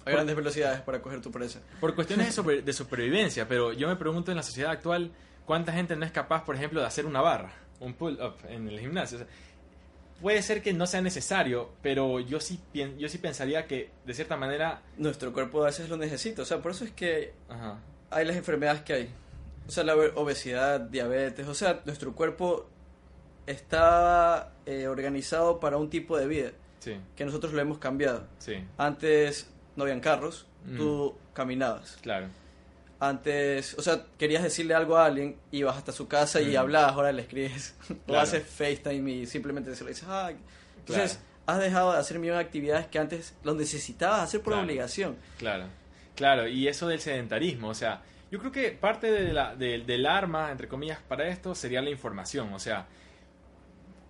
[0.07, 1.61] a grandes velocidades para coger tu presa.
[1.81, 5.11] Por cuestiones de, super- de supervivencia, pero yo me pregunto en la sociedad actual,
[5.45, 8.81] ¿cuánta gente no es capaz, por ejemplo, de hacer una barra, un pull-up en el
[8.81, 9.19] gimnasio?
[9.19, 9.29] O sea,
[10.23, 12.59] puede ser que no sea necesario, pero yo sí,
[12.99, 14.81] yo sí pensaría que, de cierta manera...
[14.97, 16.43] Nuestro cuerpo a veces lo necesita.
[16.43, 17.79] O sea, por eso es que Ajá,
[18.11, 19.11] hay las enfermedades que hay.
[19.69, 21.47] O sea, la obe- obesidad, diabetes.
[21.47, 22.67] O sea, nuestro cuerpo
[23.47, 26.51] estaba eh, organizado para un tipo de vida
[26.81, 28.27] Sí, que nosotros lo hemos cambiado.
[28.39, 30.77] sí, Antes no habían carros, Mm.
[30.77, 31.99] tú caminabas.
[32.03, 32.27] claro.
[33.01, 37.13] Antes, o sea, querías decirle algo a alguien, ibas hasta su casa y hablabas, ahora
[37.13, 37.77] le escribes.
[38.09, 40.33] O haces FaceTime y simplemente se lo dices, ah.
[40.79, 41.25] Entonces, Claro.
[41.47, 44.67] has dejado de hacer millones de actividades que antes lo necesitabas hacer por Claro.
[44.67, 45.17] obligación.
[45.39, 45.67] Claro,
[46.17, 50.07] claro, y eso del sedentarismo, o sea, yo creo que parte de la, de- del
[50.07, 52.87] arma, entre comillas, para esto sería la información, o sea,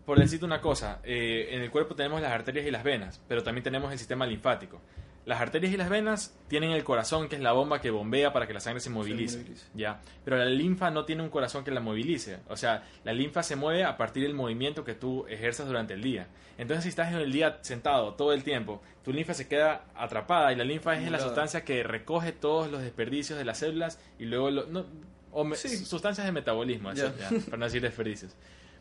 [0.07, 3.42] por decirte una cosa, eh, en el cuerpo tenemos las arterias y las venas, pero
[3.42, 4.81] también tenemos el sistema linfático.
[5.28, 8.46] Las arterias y las venas tienen el corazón, que es la bomba que bombea para
[8.46, 9.66] que la sangre se movilice, movilice.
[9.74, 10.00] ¿ya?
[10.24, 13.54] Pero la linfa no tiene un corazón que la movilice, o sea, la linfa se
[13.54, 16.28] mueve a partir del movimiento que tú ejerzas durante el día.
[16.56, 20.50] Entonces, si estás en el día sentado todo el tiempo, tu linfa se queda atrapada
[20.50, 24.24] y la linfa es la sustancia que recoge todos los desperdicios de las células y
[24.24, 24.86] luego lo- no,
[25.32, 25.68] o me- Sí.
[25.84, 27.28] sustancias de metabolismo, eso, Ya.
[27.30, 28.34] ya, para no decir desperdicios.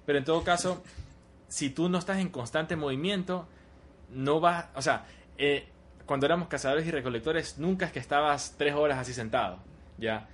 [0.06, 0.82] Pero en todo caso,
[1.50, 3.50] si tú no estás en constante movimiento,
[4.14, 5.06] no vas, o sea,
[5.38, 5.68] eh,
[6.08, 9.60] cuando éramos cazadores y recolectores, nunca es que estabas tres horas así sentado,
[10.00, 10.28] ¿ya?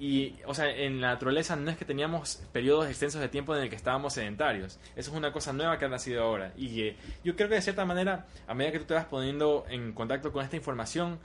[0.00, 3.62] Y, o sea, en la naturaleza no es que teníamos periodos extensos de tiempo en
[3.62, 4.78] el que estábamos sedentarios.
[4.94, 6.52] Eso es una cosa nueva que ha nacido ahora.
[6.56, 9.64] Y eh, yo creo que de cierta manera, a medida que tú te vas poniendo
[9.68, 11.18] en contacto con esta información,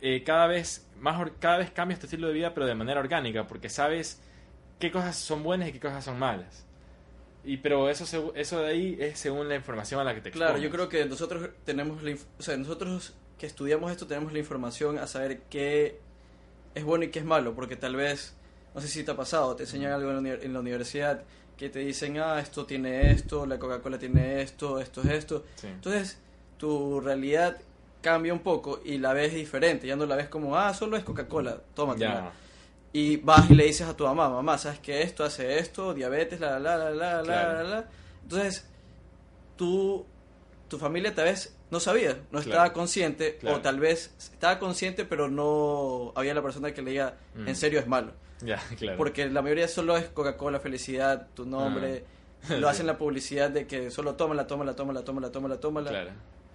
[0.00, 3.46] eh, cada vez más cada vez cambias tu estilo de vida, pero de manera orgánica,
[3.46, 4.20] porque sabes
[4.78, 6.64] qué cosas son buenas y qué cosas son malas.
[7.44, 10.56] Y pero eso eso de ahí es según la información a la que te Claro,
[10.58, 10.88] yo expones.
[10.88, 15.06] creo que nosotros tenemos la o sea, nosotros que estudiamos esto tenemos la información a
[15.06, 16.00] saber qué
[16.74, 18.34] es bueno y qué es malo, porque tal vez,
[18.74, 21.24] no sé si te ha pasado, te enseñan algo en la, la universidad
[21.58, 25.44] que te dicen, ah, esto tiene esto, la Coca-Cola tiene esto, esto es esto.
[25.56, 25.66] Sí.
[25.66, 26.18] Entonces,
[26.56, 27.58] tu realidad
[28.00, 31.04] cambia un poco y la ves diferente, ya no la ves como, ah, solo es
[31.04, 32.14] Coca-Cola, tómatela.
[32.14, 32.32] Ya.
[32.94, 35.92] Y vas y le dices a tu mamá, mamá, ¿sabes que esto hace esto?
[35.92, 37.52] Diabetes, la, la, la, la, la, Claro.
[37.52, 37.88] la, la.
[38.22, 38.66] Entonces,
[39.56, 40.06] tú,
[40.68, 42.40] tu familia tal vez no sabía, no Claro.
[42.50, 43.56] estaba consciente, Claro.
[43.56, 47.48] o tal vez estaba consciente, pero no había la persona que le diga, Mm.
[47.48, 48.12] en serio es malo.
[48.40, 48.96] Ya, claro.
[48.96, 52.04] Porque la mayoría solo es Coca-Cola, felicidad, tu nombre.
[52.48, 52.54] Ah.
[52.58, 55.90] Lo hacen la publicidad de que solo tómala, tómala, tómala, tómala, tómala, tómala.
[55.90, 56.10] Claro,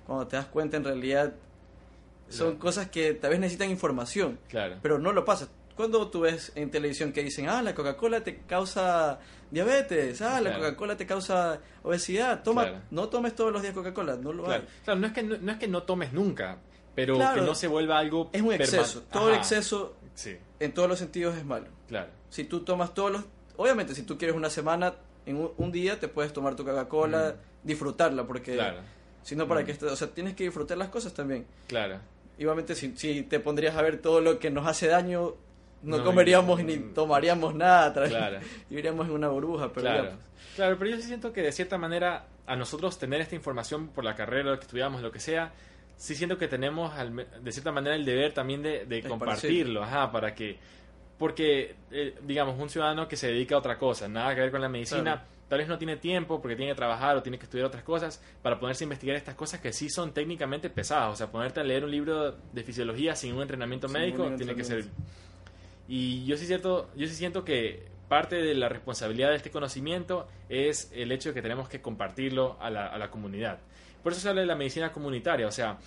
[0.07, 1.33] Cuando te das cuenta, en realidad
[2.29, 4.77] son cosas que tal vez necesitan información claro.
[4.81, 5.49] pero no lo pasa.
[5.79, 9.17] Cuando tú ves en televisión que dicen, ah, la Coca-Cola te causa
[9.49, 10.53] diabetes, ah, la.
[10.57, 12.81] Coca-Cola te causa obesidad, toma, Claro.
[12.91, 14.73] no tomes todos los días Coca-Cola, no lo Claro, hagas.
[14.83, 16.57] Claro, no es que no, no es que no tomes nunca,
[16.95, 20.73] pero que no se vuelva algo Es un exceso, todo Ajá, el exceso Sí, en
[20.73, 21.67] todos los sentidos es malo.
[21.87, 22.09] claro.
[22.29, 23.23] Si tú tomas todos los,
[23.55, 27.35] obviamente si tú quieres una semana, en un, un día te puedes tomar tu Coca-Cola,
[27.63, 28.55] disfrutarla, porque.
[28.55, 28.79] Claro.
[29.21, 29.65] si no, para Mm.
[29.65, 31.45] que, estés- o sea, tienes que disfrutar las cosas también.
[31.67, 31.99] Claro.
[32.37, 35.35] Igualmente, si, si te pondrías a ver todo lo que nos hace daño,
[35.83, 38.39] no, No, comeríamos y- ni tomaríamos nada, Claro.
[38.69, 40.11] viviríamos en una burbuja, pero claro.
[40.55, 44.03] Claro, pero yo sí siento que de cierta manera a nosotros tener esta información por
[44.03, 45.53] la carrera, lo que estudiamos, lo que sea,
[45.95, 49.83] sí siento que tenemos al me- de cierta manera el deber también de, de compartirlo,
[49.83, 50.57] ajá, para que,
[51.17, 54.61] porque, eh, digamos, un ciudadano que se dedica a otra cosa, nada que ver con
[54.61, 55.21] la medicina, Claro.
[55.49, 58.21] tal vez no tiene tiempo porque tiene que trabajar o tiene que estudiar otras cosas
[58.41, 61.63] para ponerse a investigar estas cosas que sí son técnicamente pesadas, o sea, ponerte a
[61.63, 64.85] leer un libro de fisiología sin un entrenamiento Sin médico un tiene que ser.
[65.89, 70.27] Y yo sí, cierto, yo sí siento que parte de la responsabilidad de este conocimiento
[70.47, 73.59] es el hecho de que tenemos que compartirlo a la, a la comunidad.
[74.03, 75.79] Por eso se habla de la medicina comunitaria, o sea,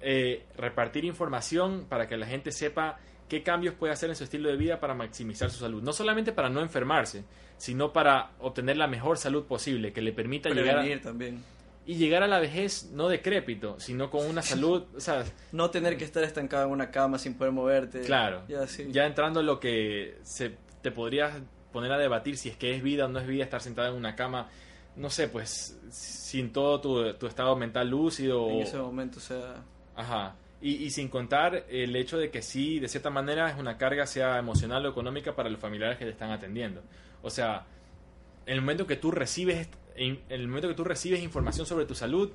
[0.00, 4.48] eh, repartir información para que la gente sepa qué cambios puede hacer en su estilo
[4.48, 5.82] de vida para maximizar su salud.
[5.82, 7.24] No solamente para no enfermarse,
[7.56, 11.42] sino para obtener la mejor salud posible, que le permita llegar a, también.
[11.84, 15.96] Y llegar a la vejez no decrépito, sino con una salud, o sea, No tener
[15.96, 18.02] que estar estancado en una cama sin poder moverte.
[18.02, 18.44] Claro.
[18.48, 18.86] Ya, sí.
[18.90, 21.34] Ya entrando en lo que se te podrías
[21.72, 23.94] poner a debatir si es que es vida o no es vida estar sentado en
[23.94, 24.48] una cama,
[24.94, 28.48] no sé, pues sin todo tu, tu estado mental lúcido.
[28.50, 29.64] En ese momento, o sea.
[29.96, 30.36] Ajá.
[30.60, 34.06] Y, y sin contar el hecho de que sí, de cierta manera, es una carga,
[34.06, 36.82] sea emocional o económica, para los familiares que te están atendiendo.
[37.22, 37.66] O sea,
[38.46, 41.94] en el momento que tú recibes, en el momento que tú recibes información sobre tu
[41.94, 42.30] salud,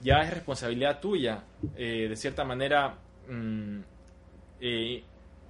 [0.00, 1.44] ya es responsabilidad tuya,
[1.76, 2.96] eh, de cierta manera,
[3.28, 3.78] mm,
[4.60, 5.02] eh,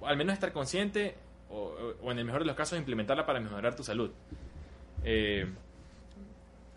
[0.03, 1.15] al menos estar consciente,
[1.49, 4.11] o, o en el mejor de los casos, implementarla para mejorar tu salud.
[5.03, 5.45] Eh,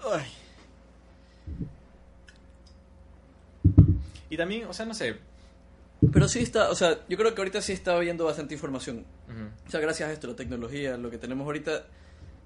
[0.01, 0.25] Ay,
[4.31, 5.17] y también, o sea, no sé.
[6.13, 9.05] Pero sí está, o sea, yo creo que ahorita sí está habiendo bastante información.
[9.29, 11.87] ujú, O sea, gracias a esto, la tecnología, lo que tenemos ahorita,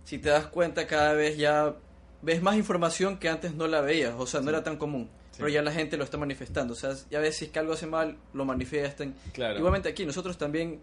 [0.05, 1.75] si te das cuenta, cada vez ya
[2.22, 4.14] ves más información que antes no la veías.
[4.16, 4.48] O sea, no Sí.
[4.50, 5.11] era tan común.
[5.32, 5.38] Sí.
[5.38, 6.72] Pero ya la gente lo está manifestando.
[6.74, 9.14] O sea, ya ves si es que algo hace mal, lo manifiestan.
[9.32, 9.58] Claro.
[9.58, 10.78] Igualmente aquí, nosotros también,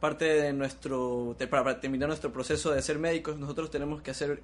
[0.00, 4.42] parte de nuestro, de- para, terminar nuestro proceso de ser médicos, nosotros tenemos que hacer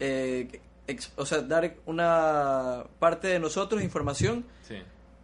[0.00, 4.76] eh, ex- o sea, dar una parte de nosotros, información, Sí,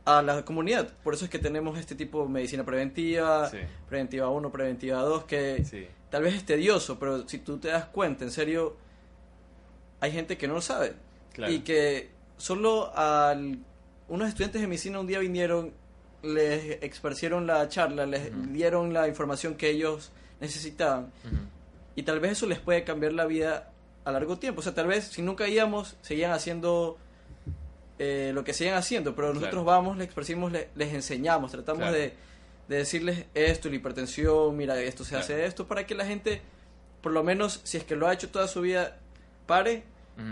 [0.05, 0.88] a la comunidad.
[1.03, 3.59] Por eso es que tenemos este tipo de medicina preventiva, Sí.
[3.88, 7.87] preventiva 1, preventiva 2, que sí, tal vez es tedioso, pero si tú te das
[7.87, 8.77] cuenta, en serio,
[10.01, 10.95] hay gente que no lo sabe.
[11.33, 11.53] Claro.
[11.53, 13.59] Y que solo al,
[14.09, 15.73] unos estudiantes de medicina un día vinieron,
[16.23, 21.11] les exparcieron la charla, les dieron la información que ellos necesitaban.
[21.97, 23.71] Y tal vez eso les puede cambiar la vida
[24.05, 24.61] a largo tiempo.
[24.61, 26.99] O sea, tal vez si nunca íbamos, seguían haciendo
[27.99, 29.65] eh, lo que siguen haciendo, pero nosotros Claro.
[29.65, 31.97] vamos, les expresimos, les, les enseñamos, tratamos Claro.
[31.97, 32.13] de,
[32.69, 35.25] de decirles esto, la hipertensión, mira, esto se Claro.
[35.25, 36.43] hace esto, para que la gente,
[37.03, 38.99] por lo menos, si es que lo ha hecho toda su vida,
[39.47, 39.85] pare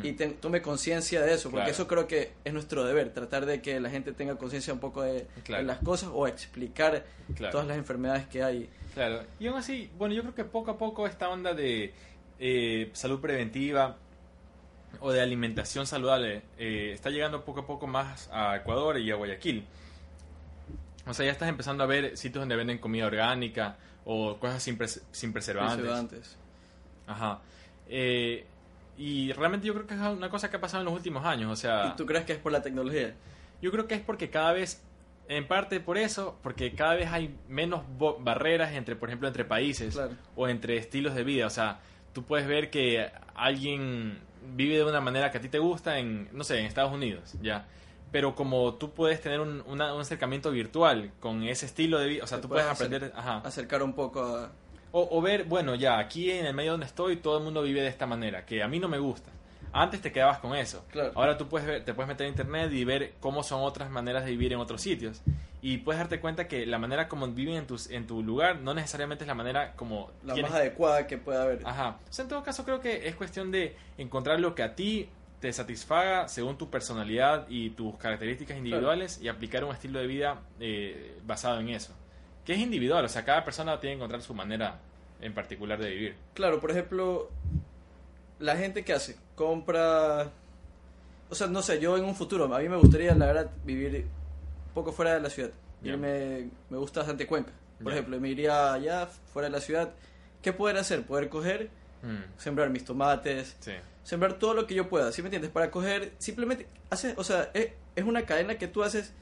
[0.05, 1.71] y te- tome conciencia de eso, porque Claro.
[1.73, 5.03] eso creo que es nuestro deber, tratar de que la gente tenga conciencia un poco
[5.03, 5.63] de, Claro.
[5.63, 7.51] de las cosas o explicar Claro.
[7.51, 8.71] todas las enfermedades que hay.
[8.95, 11.93] Claro, y aún así, bueno, yo creo que poco a poco esta onda de
[12.39, 13.97] eh, salud preventiva
[15.01, 19.15] o de alimentación saludable eh, está llegando poco a poco más a Ecuador y a
[19.17, 19.65] Guayaquil.
[21.07, 24.79] O sea, ya estás empezando a ver sitios donde venden comida orgánica o cosas sin,
[24.79, 25.77] pres- sin preservantes.
[25.79, 26.37] Preservantes.
[27.07, 27.41] Ajá.
[27.89, 28.45] Eh,
[28.97, 31.51] y realmente yo creo que es una cosa que ha pasado en los últimos años.
[31.51, 33.15] O sea, ¿Y tú crees que es por la tecnología?
[33.61, 34.83] yo creo que es porque cada vez,
[35.29, 37.83] en parte por eso, porque cada vez hay menos
[38.21, 40.15] barreras entre, por ejemplo, entre países Claro.
[40.37, 41.47] o entre estilos de vida.
[41.47, 41.81] O sea,
[42.13, 44.19] tú puedes ver que alguien
[44.57, 47.35] vive de una manera que a ti te gusta en, no sé, en Estados Unidos,
[47.41, 47.67] ya.
[48.11, 52.25] Pero como tú puedes tener un, una- un acercamiento virtual con ese estilo de vida,
[52.25, 53.39] o sea, Te tú puedes puedes aprender, ajá.
[53.39, 54.51] Acercar un poco a...
[54.93, 57.81] O, o ver, bueno, ya, aquí en el medio donde estoy, todo el mundo vive
[57.81, 59.31] de esta manera, que a mí no me gusta.
[59.75, 60.85] Antes te quedabas con eso.
[60.91, 61.13] Claro.
[61.15, 64.25] Ahora tú puedes ver- te puedes meter a internet y ver cómo son otras maneras
[64.27, 65.23] de vivir en otros sitios.
[65.63, 68.75] Y puedes darte cuenta que la manera como viven en, tus, en tu lugar no
[68.75, 70.11] necesariamente es la manera como...
[70.25, 71.61] la más adecuada que pueda haber.
[71.65, 71.97] Ajá.
[72.07, 75.09] O sea, en todo caso creo que es cuestión de encontrar lo que a ti
[75.41, 80.41] te satisfaga según tu personalidad y tus características individuales y aplicar un estilo de vida
[80.61, 81.95] eh, basado en eso.
[82.45, 84.81] Que es individual, o sea, cada persona tiene que encontrar su manera
[85.21, 86.17] en particular de vivir.
[86.35, 87.31] Claro, por ejemplo,
[88.39, 90.31] la gente que hace, compra...
[91.31, 94.05] O sea, no sé, yo en un futuro, a mí me gustaría, la verdad, vivir
[94.69, 95.51] un poco fuera de la ciudad.
[95.83, 95.93] Ya.
[95.93, 97.53] Irme, me gusta bastante Cuenca.
[97.83, 99.91] Por ejemplo, me iría allá, fuera de la ciudad.
[100.43, 101.05] ¿Qué poder hacer?
[101.05, 101.71] Poder coger,
[102.03, 103.71] Mm, sembrar mis tomates, sí,
[104.03, 105.53] sembrar todo lo que yo pueda, ¿sí me entiendes?
[105.53, 109.13] Para coger, simplemente, haces, o sea, es, es una cadena que tú haces,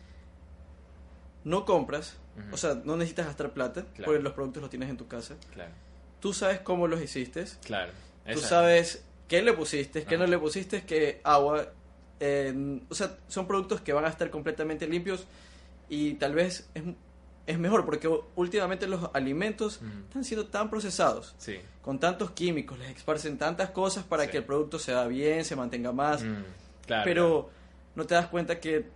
[1.44, 2.16] no compras,
[2.52, 4.04] o sea, no necesitas gastar plata, Claro.
[4.12, 5.36] porque los productos los tienes en tu casa.
[5.52, 5.72] claro,
[6.20, 7.92] Tú sabes cómo los hiciste, claro.
[8.32, 10.24] tú sabes qué le pusiste, qué Ajá.
[10.24, 11.68] no le pusiste, qué agua,
[12.20, 15.24] eh, o sea, son productos que van a estar completamente limpios
[15.88, 16.82] y tal vez es,
[17.46, 21.58] es mejor porque últimamente los alimentos están siendo tan procesados Sí.
[21.82, 24.30] con tantos químicos, les esparcen tantas cosas para Sí.
[24.30, 26.44] que el producto sea bien, se mantenga más, Mm,
[26.86, 27.50] claro, pero
[27.94, 28.86] no te das cuenta que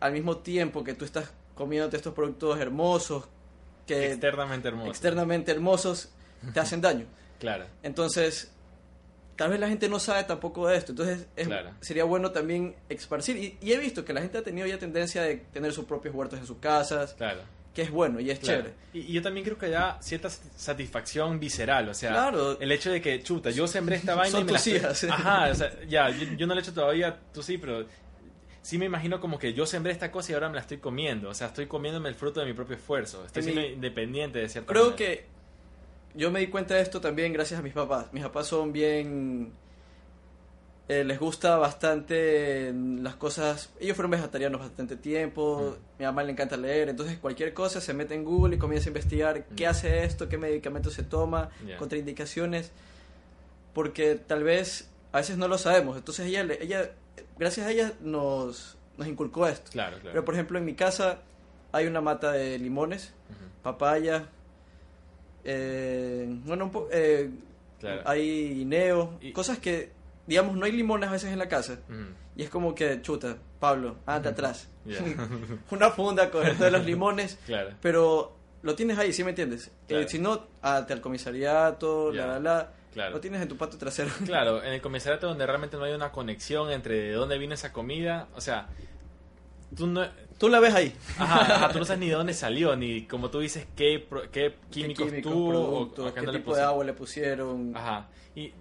[0.00, 3.24] al mismo tiempo que tú estás comiéndote estos productos hermosos,
[3.86, 4.90] que externamente hermoso.
[4.90, 6.10] externamente hermosos,
[6.52, 7.06] te hacen daño.
[7.42, 8.52] Claro, Entonces,
[9.34, 10.92] tal vez la gente no sabe tampoco de esto.
[10.92, 11.72] Entonces, es- Claro.
[11.80, 13.36] sería bueno también esparcir.
[13.36, 16.14] Y, y he visto que la gente ha tenido ya tendencia de tener sus propios
[16.14, 17.40] huertos en sus casas, claro.
[17.74, 18.58] que es bueno y es claro.
[18.60, 18.74] chévere.
[18.92, 22.60] Y, y yo también creo que da cierta satisfacción visceral, o sea, Claro.
[22.60, 24.76] el hecho de que, chuta, yo sembré esta vaina Son y me la tus estoy-
[24.78, 25.04] hijas.
[25.10, 27.86] Ajá, o sea, ya, yo, yo no lo he hecho todavía, tú sí, pero
[28.62, 31.28] sí me imagino como que yo sembré esta cosa y ahora me la estoy comiendo,
[31.28, 34.38] o sea, estoy comiéndome el fruto de mi propio esfuerzo, estoy En siendo mi- independiente
[34.38, 34.96] de cierta Creo manera.
[34.96, 35.26] que
[36.14, 38.06] yo me di cuenta de esto también gracias a mis papás.
[38.12, 39.52] Mis papás son bien...
[40.88, 43.70] eh, les gusta bastante las cosas...
[43.80, 45.98] Ellos fueron vegetarianos bastante tiempo, Mm.
[46.00, 48.90] mi mamá le encanta leer, entonces cualquier cosa se mete en Google y comienza a
[48.90, 49.70] investigar qué Mm.
[49.70, 52.72] hace esto, qué medicamentos se toma, contraindicaciones,
[53.74, 55.96] porque tal vez a veces no lo sabemos.
[55.96, 56.90] Entonces ella
[57.38, 59.70] gracias a ella nos, nos inculcó esto.
[59.72, 60.10] Claro, claro.
[60.12, 61.18] Pero por ejemplo en mi casa
[61.72, 63.12] hay una mata de limones,
[63.62, 64.26] papaya,
[65.44, 67.30] eh, bueno, un po- eh,
[67.80, 68.02] Claro.
[68.04, 69.90] hay guineo, Y- cosas que,
[70.26, 71.78] digamos, no hay limones a veces en la casa.
[72.36, 74.68] Y es como que, chuta, Pablo, anda atrás.
[75.70, 77.70] Una funda con todos los limones, Claro.
[77.80, 79.68] pero lo tienes ahí, ¿sí me entiendes?
[79.68, 80.08] Eh, Claro.
[80.08, 83.12] si no, ante el comisariato, la, la, la, Claro.
[83.14, 84.10] lo tienes en tu patio trasero.
[84.26, 87.72] Claro, en el comisariato donde realmente no hay una conexión entre de dónde viene esa
[87.72, 88.68] comida, o sea,
[89.76, 90.06] tú no,
[90.38, 90.92] Tú la ves ahí.
[91.18, 94.56] ajá, ajá, tú no sabes ni de dónde salió, ni como tú dices qué, qué
[94.70, 97.72] químicos, qué tuvo productos, o, o qué le tipo de agua le pusieron.
[97.76, 98.52] Ajá, y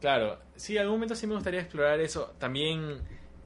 [0.00, 2.34] claro, sí, algún momento sí me gustaría explorar eso.
[2.38, 2.98] También,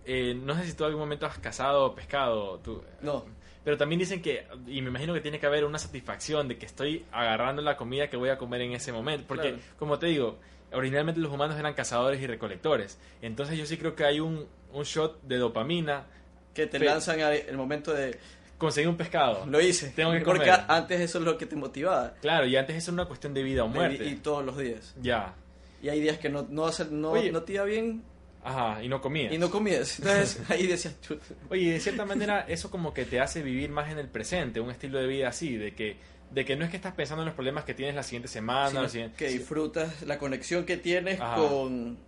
[0.07, 3.27] eh, no sé si tú algún momento has cazado pescado, tú, No,
[3.65, 6.67] Pero también dicen que, y me imagino que tiene que haber una satisfacción de que
[6.67, 9.25] estoy agarrando la comida que voy a comer en ese momento.
[9.27, 9.63] Porque, Claro.
[9.79, 10.39] como te digo,
[10.73, 12.99] originalmente los humanos eran cazadores y recolectores.
[13.23, 16.05] Entonces yo sí creo que hay un, un shot de dopamina.
[16.53, 18.19] Que te lanzan al el momento de,
[18.59, 19.45] Conseguir un pescado.
[19.47, 19.91] lo hice.
[19.91, 20.61] Tengo que Porque comer.
[20.69, 22.15] antes eso es lo que te motivaba.
[22.21, 24.05] Claro, y antes eso era una cuestión de vida o muerte.
[24.05, 24.95] Y, y todos los días.
[25.03, 25.35] Ya.
[25.83, 27.33] Y hay días que no, no, hace- no, Oye.
[27.33, 28.03] no te iba bien
[28.45, 29.33] Ajá, y no comías.
[29.33, 29.99] y no comías.
[29.99, 31.25] Entonces ahí decías, "Chuta".
[31.51, 34.71] Oye, de cierta manera eso como que te hace vivir más en el presente, un
[34.71, 35.97] estilo de vida así, de que,
[36.31, 38.69] de que no es que estás pensando en los problemas que tienes la siguiente semana,
[38.69, 41.37] Sino la siguiente- que disfrutas la conexión que tienes Ajá.
[41.37, 41.99] con,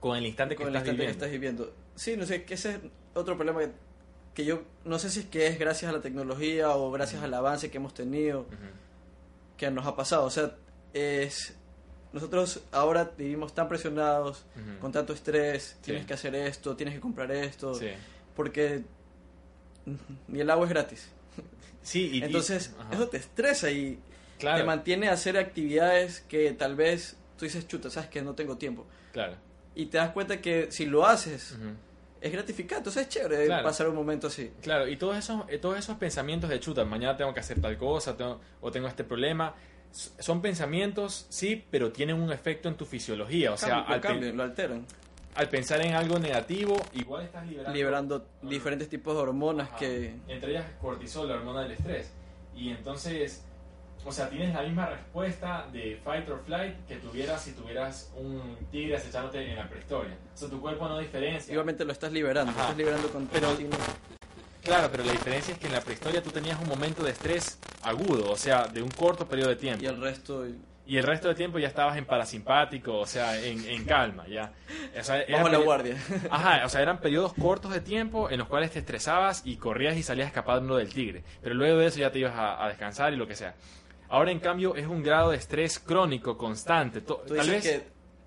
[0.00, 1.72] con el instante que con el estás instante que estás viviendo.
[1.94, 2.78] Sí, no sé, que ese es
[3.14, 3.70] otro problema que,
[4.34, 7.32] que yo no sé si es que es gracias a la tecnología o gracias al
[7.34, 8.56] avance que hemos tenido Ujú.
[9.56, 10.24] que nos ha pasado.
[10.24, 10.56] O sea,
[10.92, 11.54] es
[12.14, 14.44] nosotros ahora vivimos tan presionados,
[14.80, 16.06] con tanto estrés, tienes Sí.
[16.08, 17.88] que hacer esto, tienes que comprar esto, Sí.
[18.34, 18.84] porque
[20.28, 21.08] ni el agua es gratis.
[21.82, 23.98] Sí, y- Entonces, eso te estresa y
[24.38, 28.34] claro, te mantiene a hacer actividades que tal vez tú dices, chuta, sabes que no
[28.34, 28.86] tengo tiempo.
[29.12, 29.36] claro.
[29.76, 31.56] Y te das cuenta que si lo haces,
[32.20, 33.64] es gratificante, o sea, es chévere Claro.
[33.64, 34.52] pasar un momento así.
[34.62, 37.76] Claro, y todos esos, eh, todos esos pensamientos de chuta, mañana tengo que hacer tal
[37.76, 39.52] cosa, tengo- o tengo este problema,
[39.94, 43.52] son pensamientos, sí, pero tienen un efecto en tu fisiología.
[43.52, 44.86] O sea, Cambio- lo al, cambian, lo alteran,
[45.36, 49.78] al pensar en algo negativo, igual estás liberando, liberando diferentes tipos de hormonas Ajá.
[49.78, 50.14] que...
[50.28, 52.10] Entre ellas cortisol, la hormona del estrés.
[52.56, 53.42] Y entonces,
[54.04, 58.56] o sea, tienes la misma respuesta de fight or flight que tuvieras si tuvieras un
[58.70, 60.16] tigre acechándote en la prehistoria.
[60.34, 61.52] O sea, tu cuerpo no diferencia.
[61.52, 62.62] Igualmente lo estás liberando, Ajá.
[62.62, 63.56] estás liberando con Pero-.
[64.64, 67.58] Claro, pero la diferencia es que en la prehistoria tú tenías un momento de estrés
[67.82, 69.84] agudo, o sea, de un corto periodo de tiempo.
[69.84, 70.46] y el resto...
[70.86, 74.52] Y el resto del tiempo ya estabas en parasimpático, o sea, en, en calma, ya.
[74.98, 75.96] O sea, era Bajo la guardia.
[76.30, 79.96] Ajá, o sea, eran periodos cortos de tiempo en los cuales te estresabas y corrías
[79.96, 81.24] y salías escapando del tigre.
[81.42, 83.54] Pero luego de eso ya te ibas a, a descansar y lo que sea.
[84.10, 87.00] Ahora, en cambio, es un grado de estrés crónico, constante.
[87.00, 87.62] Tú tal dices vez...
[87.64, 87.86] que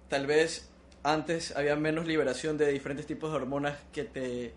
[0.10, 0.72] tal vez
[1.04, 4.56] antes había menos liberación de diferentes tipos de hormonas que te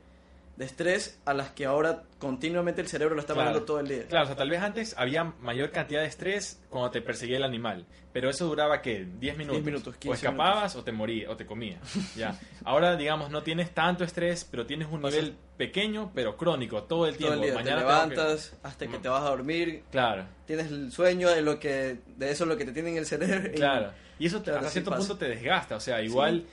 [0.61, 3.47] de estrés a las que ahora continuamente el cerebro lo está Claro.
[3.47, 4.05] mandando todo el día.
[4.09, 7.45] Claro, o sea, tal vez antes había mayor cantidad de estrés cuando te perseguía el
[7.45, 9.63] animal, pero eso duraba que 10 minutos.
[9.63, 11.81] minutos, o 15 escapabas o te morías o te comías.
[12.15, 12.39] ya.
[12.63, 17.17] Ahora digamos no tienes tanto estrés, pero tienes un nivel pequeño pero crónico todo el
[17.17, 17.35] Todo tiempo.
[17.37, 20.93] el día te Mañana que- levantas hasta que te vas a dormir, Claro, tienes el
[20.93, 23.49] sueño de lo que de eso es lo que te tiene en el cerebro.
[23.51, 23.93] y- claro.
[24.19, 26.45] Y eso te- Claro, hasta cierto punto te desgasta, o sea, igual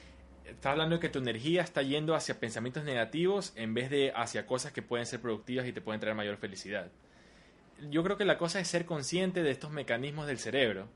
[0.50, 4.45] estás hablando de que tu energía está yendo hacia pensamientos negativos en vez de hacia
[4.45, 6.88] cosas que pueden ser productivas y te pueden traer mayor felicidad.
[7.89, 10.88] Yo creo que la cosa es ser consciente de estos mecanismos del cerebro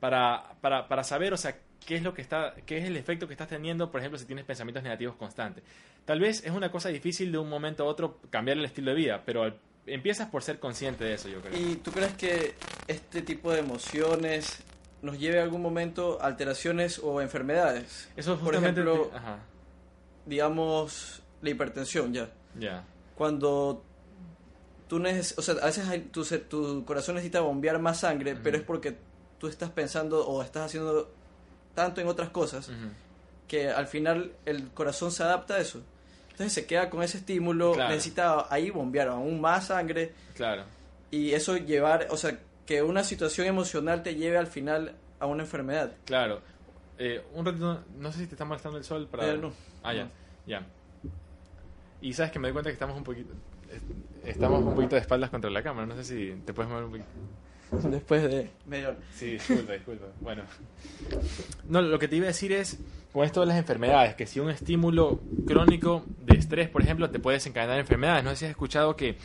[0.00, 3.26] para, para, para saber, o sea, qué es lo que está, qué es el efecto
[3.26, 5.62] que estás teniendo, por ejemplo, si tienes pensamientos negativos constantes.
[6.04, 8.96] Tal vez es una cosa difícil de un momento a otro cambiar el estilo de
[8.96, 9.54] vida, pero
[9.86, 11.56] empiezas por ser consciente de eso, yo creo.
[11.56, 12.54] ¿Y tú crees que
[12.88, 14.62] este tipo de emociones
[15.04, 18.08] nos lleve a algún momento a alteraciones o enfermedades?
[18.16, 19.38] Eso es por ejemplo, ajá,
[20.26, 22.30] digamos la hipertensión ya.
[22.58, 22.84] ya.
[23.16, 23.82] cuando
[24.88, 28.56] tú neces o sea, a veces hay- tu, tu corazón necesita bombear más sangre, pero
[28.56, 28.96] es porque
[29.38, 31.10] tú estás pensando o estás haciendo
[31.74, 32.70] tanto en otras cosas
[33.48, 35.82] que al final el corazón se adapta a eso.
[36.30, 37.90] Entonces se queda con ese estímulo, Claro.
[37.90, 40.64] necesita ahí bombear aún más sangre Claro.
[41.10, 45.42] y eso llevar, o sea, que una situación emocional te lleve al final a una
[45.42, 45.92] enfermedad.
[46.04, 46.40] Claro.
[46.98, 49.26] Eh, un ratito, no sé si te está molestando el sol para...
[49.32, 49.52] Eh, no.
[49.82, 50.10] Ah, ya, No.
[50.46, 50.66] ya.
[52.00, 53.32] Y sabes que me doy cuenta que estamos un poquito...
[53.70, 56.84] est- Estamos un poquito de espaldas contra la cámara, no sé si te puedes mover
[56.84, 57.88] un poquito.
[57.90, 58.98] Después de media hora.
[59.14, 60.06] Sí, disculpa, disculpa.
[60.20, 60.42] Bueno.
[61.68, 62.78] No, lo que te iba a decir es,
[63.12, 67.18] con esto de las enfermedades, que si un estímulo crónico de estrés, por ejemplo, te
[67.18, 68.22] puede desencadenar enfermedades.
[68.24, 69.16] No sé si has escuchado que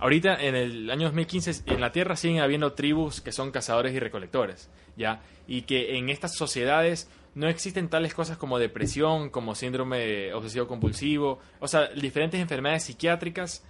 [0.00, 4.00] ahorita en el año 2015 en la Tierra siguen habiendo tribus que son cazadores y
[4.00, 5.20] recolectores, ¿ya?
[5.46, 11.38] Y que en estas sociedades no existen tales cosas como depresión, como síndrome obsesivo compulsivo,
[11.60, 13.64] o sea, diferentes enfermedades psiquiátricas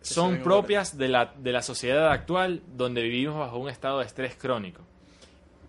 [0.00, 4.36] son propias de la, de la sociedad actual donde vivimos bajo un estado de estrés
[4.36, 4.82] crónico.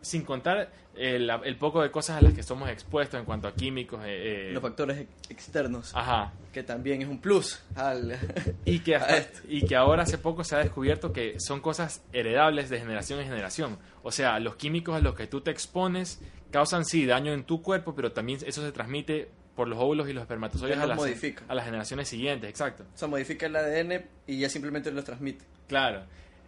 [0.01, 3.53] Sin contar la- el poco de cosas a las que somos expuestos en cuanto a
[3.53, 4.01] químicos.
[4.05, 6.33] eh, eh, Los factores ex- externos, ajá.
[6.53, 8.17] que también es un plus al...
[8.65, 12.69] Y que, hasta- y que ahora hace poco se ha descubierto que son cosas heredables
[12.69, 13.77] de generación en generación.
[14.03, 16.19] O sea, los químicos a los que tú te expones
[16.51, 20.13] causan sí daño en tu cuerpo, pero también eso se transmite por los óvulos y
[20.13, 22.49] los espermatozoides a los las, a las generaciones siguientes.
[22.49, 22.83] Exacto.
[22.93, 25.43] O sea, modifica el ADN y ya simplemente lo transmite.
[25.67, 26.03] Claro.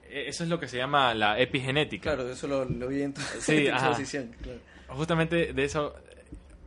[0.10, 2.16] E- Eso es lo que se llama la epigenética.
[2.16, 3.88] Claro, eso lo, lo vi en tu, Sí, en tu ajá.
[3.88, 4.60] exposición, claro.
[4.89, 5.95] Justamente de eso,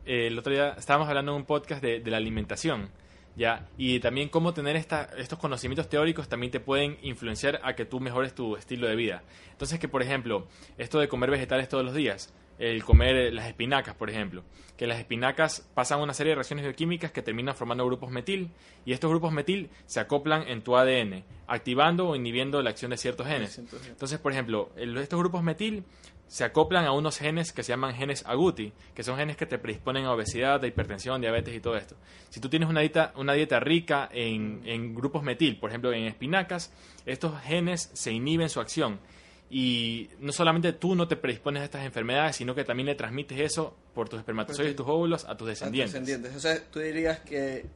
[0.05, 2.89] eh, el otro día estábamos hablando en un podcast de, de la alimentación,
[3.35, 3.67] ¿ya?
[3.77, 7.99] Y también cómo tener esta, estos conocimientos teóricos también te pueden influenciar a que tú
[7.99, 9.23] mejores tu estilo de vida.
[9.51, 13.95] Entonces que, por ejemplo, esto de comer vegetales todos los días, el comer las espinacas,
[13.95, 14.43] por ejemplo,
[14.77, 18.51] que las espinacas pasan una serie de reacciones bioquímicas que terminan formando grupos metil
[18.85, 22.97] y estos grupos metil se acoplan en tu ADN, activando o inhibiendo la acción de
[22.97, 23.57] ciertos genes.
[23.57, 25.83] Entonces, por ejemplo, estos grupos metil
[26.27, 29.59] se acoplan a unos genes que se llaman genes agouti, que son genes que te
[29.59, 31.95] predisponen a obesidad, a hipertensión, diabetes y todo esto.
[32.29, 36.05] Si tú tienes una dieta, una dieta rica en, en grupos metil, por ejemplo en
[36.05, 36.73] espinacas,
[37.05, 38.99] estos genes se inhiben su acción
[39.55, 43.39] y no solamente tú no te predispones a estas enfermedades, sino que también le transmites
[43.39, 46.35] eso por tus espermatozoides y tus óvulos a tus descendientes.
[46.35, 47.67] O sea, tú dirías que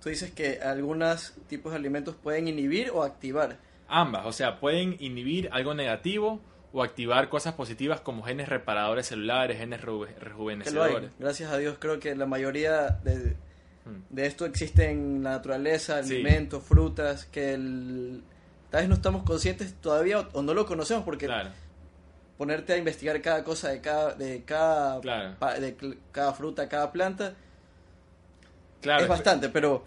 [0.00, 3.58] tú dices que algunos tipos de alimentos pueden inhibir o activar.
[3.88, 6.40] Ambas, o sea, pueden inhibir algo negativo
[6.72, 11.10] o activar cosas positivas como genes reparadores celulares, genes rejuvenecedores.
[11.18, 13.34] Gracias a Dios creo que la mayoría de,
[13.86, 14.04] hmm.
[14.14, 18.22] de esto existe en la naturaleza, alimentos, frutas, que el
[18.74, 21.28] tal vez no estamos conscientes todavía o, no lo conocemos porque
[22.36, 27.34] ponerte a investigar cada cosa de cada de cada de cada fruta, cada planta
[28.82, 29.84] es bastante, pero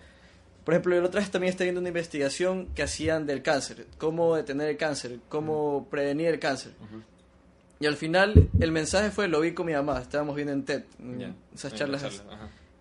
[0.63, 4.37] por ejemplo, el otra vez también está viendo una investigación que hacían del cáncer, cómo
[4.37, 6.71] detener el cáncer, cómo prevenir el cáncer.
[7.81, 10.83] Y al final el mensaje fue, lo vi con mi mamá, estábamos viendo en TED,
[11.53, 12.23] esas charlas.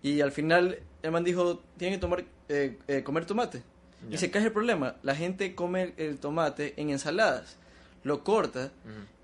[0.01, 3.61] y al final el man dijo, tienen que tomar, eh, eh, comer tomate.
[4.09, 4.95] Y se cae el problema.
[5.03, 7.57] La gente come el tomate en ensaladas,
[8.03, 8.71] lo corta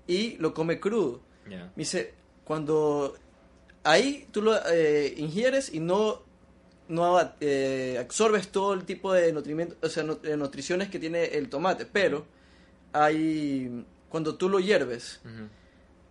[0.06, 1.20] y lo come crudo.
[1.76, 2.14] dice,
[2.44, 3.16] cuando
[3.82, 6.22] ahí tú lo eh, ingieres y no,
[6.88, 11.86] no eh, absorbes todo el tipo de nutrimentos, o sea, nutriciones que tiene el tomate,
[11.86, 12.26] pero
[12.92, 15.20] hay cuando tú lo hierves,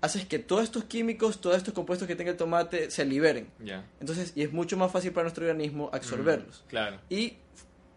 [0.01, 3.47] haces que todos estos químicos, todos estos compuestos que tenga el tomate se liberen.
[4.01, 6.65] Entonces, y es mucho más fácil para nuestro organismo absorberlos.
[6.67, 6.99] claro.
[7.09, 7.37] Y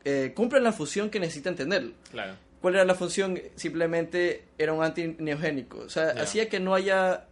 [0.08, 1.90] eh, cumplen la función que necesitan tener.
[2.12, 2.34] Claro.
[2.60, 3.40] ¿Cuál era la función?
[3.56, 5.78] Simplemente era un antineogénico.
[5.78, 7.24] O sea, hacía que no haya.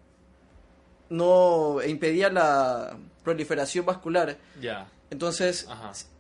[1.09, 4.37] No impedía la proliferación vascular.
[4.61, 4.89] Ya.
[5.11, 5.69] Entonces,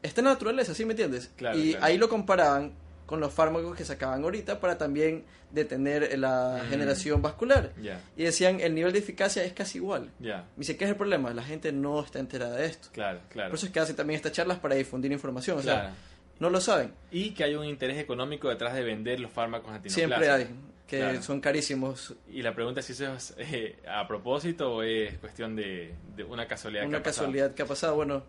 [0.02, 1.32] está en la naturaleza, ¿sí me entiendes?
[1.56, 2.72] y ahí lo comparaban
[3.06, 6.70] con los fármacos que sacaban ahorita para también detener la mm.
[6.70, 7.72] generación vascular.
[8.16, 10.10] Y decían, el nivel de eficacia es casi igual.
[10.20, 10.46] Yeah.
[10.56, 11.34] dice, ¿qué es el problema?
[11.34, 12.88] La gente no está enterada de esto.
[12.92, 13.50] Claro, claro.
[13.50, 15.58] Por eso es que hacen también estas charlas para difundir información.
[15.58, 15.94] O sea,
[16.40, 16.92] no lo saben.
[17.10, 20.48] Y que hay un interés económico detrás de vender los fármacos antineoplásicos.
[20.86, 22.14] Siempre hay, que son carísimos.
[22.30, 25.94] Y la pregunta es si eso es eh, a propósito o es cuestión de,
[26.28, 26.86] una casualidad.
[26.86, 27.94] Una casualidad que ha pasado.
[27.96, 28.24] Bueno,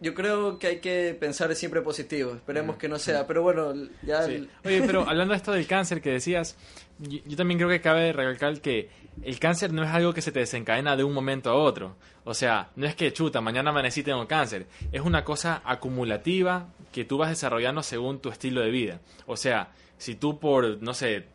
[0.00, 2.34] yo creo que hay que pensar siempre positivo.
[2.34, 3.26] Esperemos que no sea.
[3.26, 4.24] Pero bueno, ya.
[4.64, 6.56] Oye, pero hablando de esto del cáncer que decías,
[6.98, 8.88] yo, también creo que cabe recalcar que
[9.22, 11.96] el cáncer no es algo que se te desencadena de un momento a otro.
[12.24, 14.66] O sea, no es que chuta, mañana amanecí tengo cáncer.
[14.92, 19.00] Es una cosa acumulativa que tú vas desarrollando según tu estilo de vida.
[19.26, 21.26] O sea, si tú por, no sé,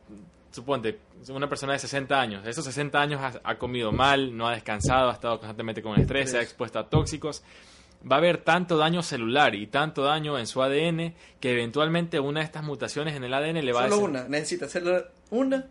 [0.51, 4.53] suponte, una persona de 60 años, esos 60 años ha, ha comido mal, no ha
[4.53, 7.43] descansado, ha estado constantemente con estrés, se ha expuesto a tóxicos
[8.09, 12.41] va a haber tanto daño celular y tanto daño en su ADN que eventualmente una
[12.41, 13.89] de estas mutaciones en el ADN le va a...
[13.89, 15.67] Solo una, necesita hacerlo una.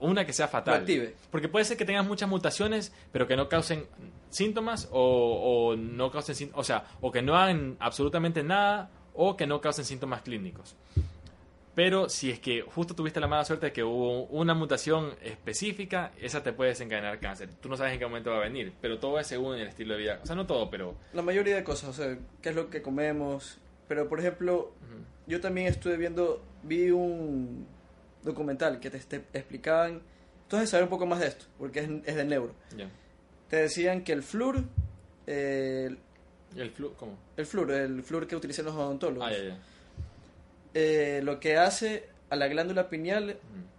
[0.00, 0.84] Una que sea fatal.
[1.30, 3.86] Porque puede ser que tengas muchas mutaciones, pero que no causen
[4.30, 9.46] síntomas o, o no causen, o sea, o que no hagan absolutamente nada o que
[9.46, 10.76] no causen síntomas clínicos.
[11.74, 16.12] Pero si es que justo tuviste la mala suerte de que hubo una mutación específica,
[16.20, 17.50] esa te puede desencadenar cáncer.
[17.60, 19.94] Tú no sabes en qué momento va a venir, pero todo es según el estilo
[19.94, 20.20] de vida.
[20.22, 20.94] O sea, no todo, pero...
[21.12, 23.58] La mayoría de cosas, o sea, qué es lo que comemos.
[23.88, 24.72] Pero, por ejemplo,
[25.26, 27.66] yo también estuve viendo, vi un
[28.24, 28.96] documental que te,
[29.32, 30.02] explicaban...
[30.42, 32.54] Entonces, saber un poco más de esto, porque es, es de neuro.
[33.48, 34.64] Te decían que el flúor...
[35.26, 35.96] Eh,
[36.56, 36.94] ¿El flúor?
[36.96, 37.18] ¿Cómo?
[37.36, 39.28] El flúor, el flúor que utilizan los odontólogos.
[39.28, 39.58] Ah, ya, ya
[40.74, 43.36] eh, lo que hace a la glándula pineal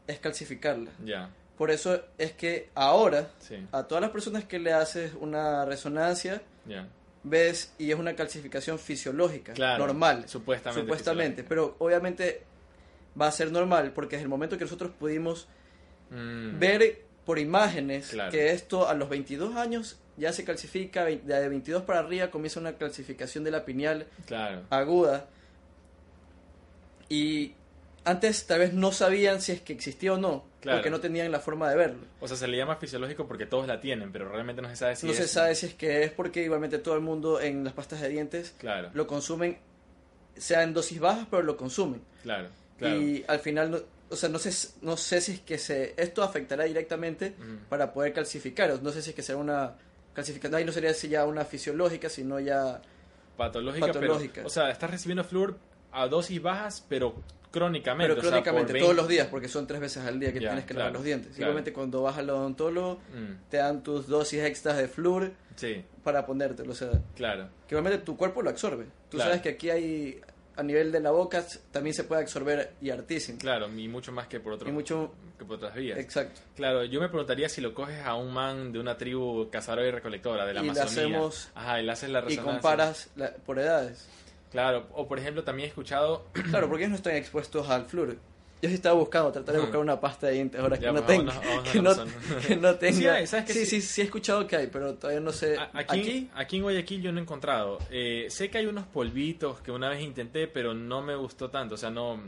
[0.08, 0.92] es calcificarla.
[1.04, 1.30] Ya.
[1.58, 3.30] Por eso es que ahora,
[3.72, 6.42] a todas las personas que le haces una resonancia,
[7.24, 10.28] ves y es una calcificación fisiológica, normal.
[10.28, 10.82] Supuestamente.
[10.82, 11.44] Supuestamente.
[11.44, 12.44] Pero obviamente
[13.20, 15.48] va a ser normal porque es el momento que nosotros pudimos
[16.12, 16.60] mm.
[16.60, 22.00] ver por imágenes que esto a los 22 años ya se calcifica, de 22 para
[22.00, 24.08] arriba comienza una calcificación de la pineal
[24.70, 25.28] aguda
[27.10, 27.54] y
[28.06, 31.40] antes tal vez no sabían si es que existía o no, porque no tenían la
[31.40, 32.06] forma de verlo.
[32.22, 34.96] O sea, se le llama fisiológico porque todos la tienen, pero realmente no se sabe
[34.96, 37.74] si no se sabe si es que es porque igualmente todo el mundo en las
[37.74, 38.56] pastas de dientes
[38.94, 39.58] lo consumen,
[40.38, 42.02] sea en dosis bajas, pero lo consumen.
[42.24, 42.50] Claro,
[42.82, 46.66] Y al final, o sea, no sé, no sé si es que se, esto afectará
[46.66, 47.34] directamente
[47.70, 49.76] para poder calcificar, no sé si es que será una
[50.14, 52.82] calcificación, ahí no sería ya una fisiológica, sino ya
[53.38, 54.34] patológica, Patológica.
[54.36, 55.58] pero, o sea, estás recibiendo flúor
[55.92, 57.16] a dosis bajas, pero
[57.52, 58.14] crónicamente.
[58.16, 60.32] Pero o sea, por crónicamente, 20 todos los días, porque son tres veces al día
[60.34, 61.30] que tienes que claro, lavar los dientes.
[61.30, 61.44] claro.
[61.52, 66.26] Igualmente cuando vas al odontólogo, Mm, te dan tus dosis extras de flúor sí, para
[66.26, 66.72] ponértelo.
[66.74, 67.48] O sea, claro.
[67.68, 68.86] que igualmente tu cuerpo lo absorbe.
[69.10, 69.32] Tú Claro.
[69.32, 70.22] sabes que aquí hay,
[70.58, 73.38] a nivel de la boca, también se puede absorber y hartísimo.
[73.40, 75.98] Claro, y mucho más que por, otro, Y mucho, que por otras vías.
[76.00, 76.42] exacto.
[76.56, 79.92] Claro, yo me preguntaría si lo coges a un man de una tribu cazadora y
[79.92, 81.18] recolectora de la Y le Amazonía.
[81.18, 82.52] hacemos- Ajá, y le haces la Y resonancia.
[82.54, 84.08] comparas la- por edades.
[84.52, 86.28] Claro, o por ejemplo también he escuchado...
[86.32, 88.16] Claro, porque ellos no están expuestos al flúor.
[88.66, 91.34] Yo sí estaba buscando, tratar de buscar una pasta de dientes ahora que no tenga.
[91.72, 91.92] Que no,
[92.48, 92.98] que no tenga.
[92.98, 93.82] Sí hay, ¿sabes que sí, sí?
[93.82, 95.58] sí, sí, he escuchado que hay, pero todavía no sé.
[95.58, 97.80] A- Aquí, aquí, en Guayaquil yo no he encontrado.
[97.90, 101.76] Eh, sé que hay unos polvitos que una vez intenté, pero no me gustó tanto.
[101.76, 102.20] O sea, no.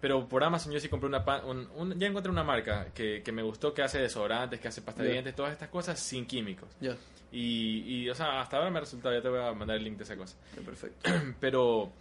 [0.00, 1.24] Pero por Amazon yo sí compré una.
[1.44, 4.82] un- un- ya encontré una marca que, que me gustó, que hace desodorantes, que hace
[4.82, 6.68] pasta de dientes, todas estas cosas sin químicos.
[6.80, 6.96] Ya,
[7.30, 9.14] Y, y, o sea, hasta ahora me ha resultado.
[9.14, 10.36] Ya te voy a mandar el link de esa cosa.
[10.64, 11.08] perfecto.
[11.40, 11.92] Pero,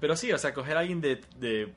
[0.00, 1.72] pero sí, o sea, coger a alguien de, de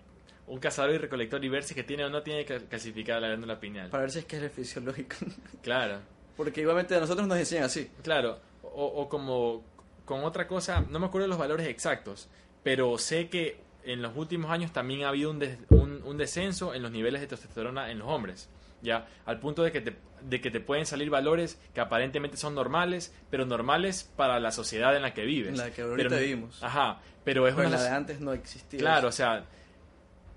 [0.47, 3.27] un cazador y recolector y ver si que tiene o no tiene que clasificar la
[3.29, 3.89] glándula pineal.
[3.89, 5.15] Para ver si es que es fisiológico.
[5.61, 5.99] Claro.
[6.37, 7.89] Porque igualmente a nosotros nos enseñan así.
[8.03, 9.63] Claro, o, o como
[10.05, 12.29] con otra cosa, no me acuerdo los valores exactos,
[12.63, 16.73] pero sé que en los últimos años también ha habido un, des- un, un descenso
[16.73, 18.49] en los niveles de testosterona en los hombres,
[18.81, 22.53] ya al punto de que te de que te pueden salir valores que aparentemente son
[22.53, 25.49] normales, pero normales para la sociedad en la que vives.
[25.49, 26.61] En la que ahorita Pero- vivimos.
[26.63, 28.79] Ajá, pero es una la de antes no existía.
[28.79, 29.45] Claro, o sea,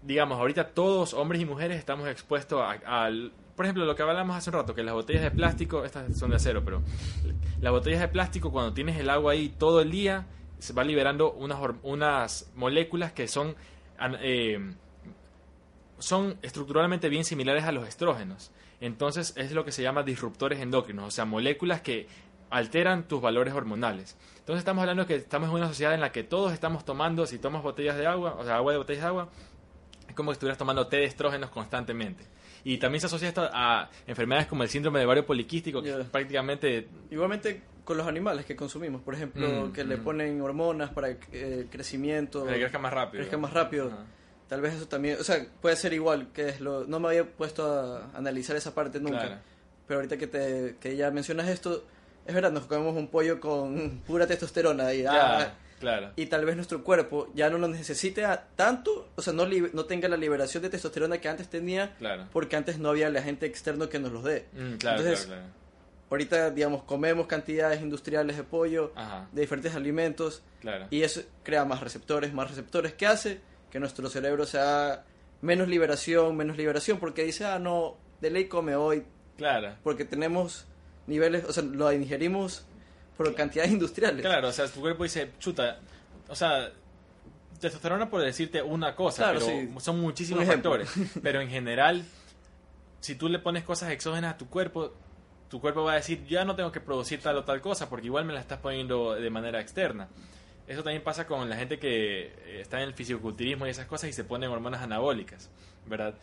[0.04, 3.32] digamos, ahorita todos, hombres y mujeres, estamos expuestos al...
[3.56, 6.30] Por ejemplo, lo que hablamos hace un rato, que las botellas de plástico, estas son
[6.30, 6.82] de acero, pero
[7.60, 10.26] las botellas de plástico, cuando tienes el agua ahí todo el día,
[10.58, 13.54] se va liberando unas, unas moléculas que son,
[14.20, 14.74] eh,
[15.98, 18.50] son estructuralmente bien similares a los estrógenos.
[18.80, 22.08] Entonces es lo que se llama disruptores endocrinos, o sea, moléculas que
[22.50, 24.16] alteran tus valores hormonales.
[24.38, 27.38] Entonces estamos hablando que estamos en una sociedad en la que todos estamos tomando, si
[27.38, 29.28] tomas botellas de agua, o sea, agua de botellas de agua,
[30.14, 32.24] es como si estuvieras tomando té de estrógenos constantemente.
[32.62, 35.98] Y también se asocia esto a enfermedades como el síndrome de ovario poliquístico, que Ya.
[35.98, 36.88] es prácticamente...
[37.10, 39.02] Igualmente con los animales que consumimos.
[39.02, 40.04] Por ejemplo, Mm, que le mm.
[40.04, 42.46] ponen hormonas para eh, crecimiento.
[42.46, 43.20] que crezca más rápido.
[43.22, 43.88] crezca más rápido.
[43.88, 44.04] Ajá.
[44.48, 46.84] Tal vez eso también, o sea, puede ser igual, que es lo...
[46.86, 49.18] No me había puesto a analizar esa parte nunca.
[49.26, 49.36] Claro.
[49.88, 51.84] Pero ahorita que, te, que ya mencionas esto,
[52.24, 56.12] es verdad, nos comemos un pollo con pura testosterona y, Ya, ah, claro.
[56.16, 59.84] y tal vez nuestro cuerpo ya no lo necesite a- tanto, o sea, no, no
[59.84, 62.26] tenga la liberación de testosterona que antes tenía, Claro.
[62.32, 64.46] porque antes no había el agente externo que nos los dé.
[64.52, 65.64] Mm, claro, Entonces, claro, claro.
[66.10, 70.42] Ahorita, digamos, comemos cantidades industriales de pollo, Ajá, de diferentes alimentos,
[70.90, 72.92] y eso crea más receptores, más receptores.
[72.94, 73.40] ¿Qué hace?
[73.70, 75.04] Que nuestro cerebro sea
[75.42, 79.02] menos liberación, menos liberación, porque dice, ah, no, de ley come hoy,
[79.36, 79.74] Claro.
[79.82, 80.66] porque tenemos
[81.08, 82.64] niveles, o sea, lo ingerimos
[83.16, 84.20] por cantidades industriales.
[84.24, 85.78] Claro, o sea, tu cuerpo dice, chuta,
[86.28, 86.70] o sea,
[87.60, 89.84] testosterona por decirte una cosa, Claro, pero sí.
[89.84, 90.90] son muchísimos factores.
[91.22, 92.04] Pero en general,
[93.00, 94.92] si tú le pones cosas exógenas a tu cuerpo,
[95.48, 98.06] tu cuerpo va a decir, ya no tengo que producir tal o tal cosa, porque
[98.06, 100.08] igual me la estás poniendo de manera externa.
[100.66, 104.10] Eso también pasa con la gente que eh, está en el fisiculturismo y esas cosas
[104.10, 105.50] y se ponen hormonas anabólicas,
[105.86, 106.14] ¿verdad?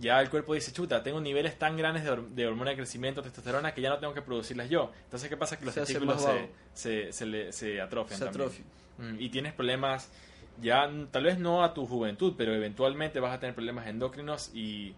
[0.00, 3.22] Ya el cuerpo dice, chuta, tengo niveles tan grandes de, hor- de hormona de crecimiento,
[3.22, 4.90] testosterona, que ya no tengo que producirlas yo.
[5.04, 5.56] Entonces, ¿qué pasa?
[5.58, 8.42] Que los Se testículos se, se, se, le- se atrofian Se también.
[8.48, 8.66] atrofian.
[8.98, 10.10] Mm, Y tienes problemas,
[10.60, 14.94] ya tal vez no a tu juventud, pero eventualmente vas a tener problemas endocrinos y...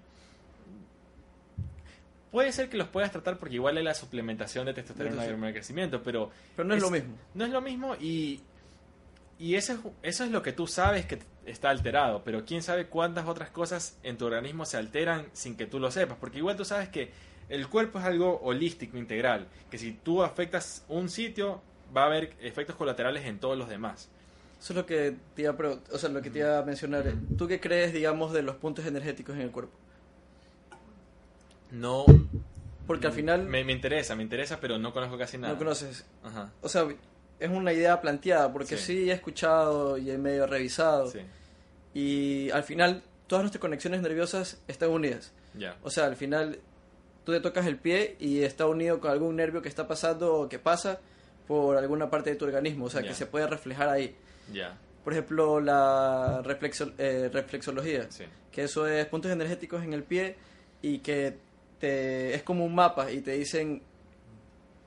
[2.31, 5.47] Puede ser que los puedas tratar porque igual hay la suplementación de testosterona y hormona
[5.49, 7.15] de crecimiento, pero Pero no es, lo mismo.
[7.35, 8.41] no es lo mismo y,
[9.39, 12.87] y eso, es, eso es lo que tú sabes que está alterado, pero quién sabe
[12.87, 16.57] cuántas otras cosas en tu organismo se alteran sin que tú lo sepas, porque igual
[16.57, 17.11] tú sabes que
[17.49, 21.63] el cuerpo es algo holístico, integral, que si tú afectas un sitio
[21.97, 24.09] va a haber efectos colaterales en todos los demás.
[24.61, 27.05] Eso es lo que te iba a, o sea, lo que te iba a mencionar.
[27.39, 29.73] ¿Tú qué crees, digamos, de los puntos energéticos en el cuerpo?
[31.71, 32.05] No...
[32.87, 35.55] Porque al final Me, me interesa, me interesa, pero no conozco casi nada.
[35.55, 36.07] no conoces.
[36.23, 36.87] Ajá, O sea,
[37.39, 38.85] es una idea planteada, porque Sí.
[39.05, 41.11] sí, he escuchado y he medio revisado.
[41.11, 41.21] sí,
[41.95, 45.33] Y al final, todas nuestras conexiones nerviosas están unidas.
[45.55, 45.77] ya.
[45.83, 46.59] O sea, al final,
[47.25, 50.49] tú te tocas el pie y está unido con algún nervio que está pasando o
[50.49, 51.01] que pasa
[51.47, 52.87] por alguna parte de tu organismo.
[52.87, 53.09] O sea, Ya.
[53.09, 54.15] que se puede reflejar ahí.
[54.53, 58.07] Ya, Por ejemplo, la reflexo- eh, reflexología.
[58.11, 58.25] sí.
[58.53, 60.35] que eso es puntos energéticos en el pie
[60.83, 61.37] y que
[61.79, 63.83] te es como un mapa y te dicen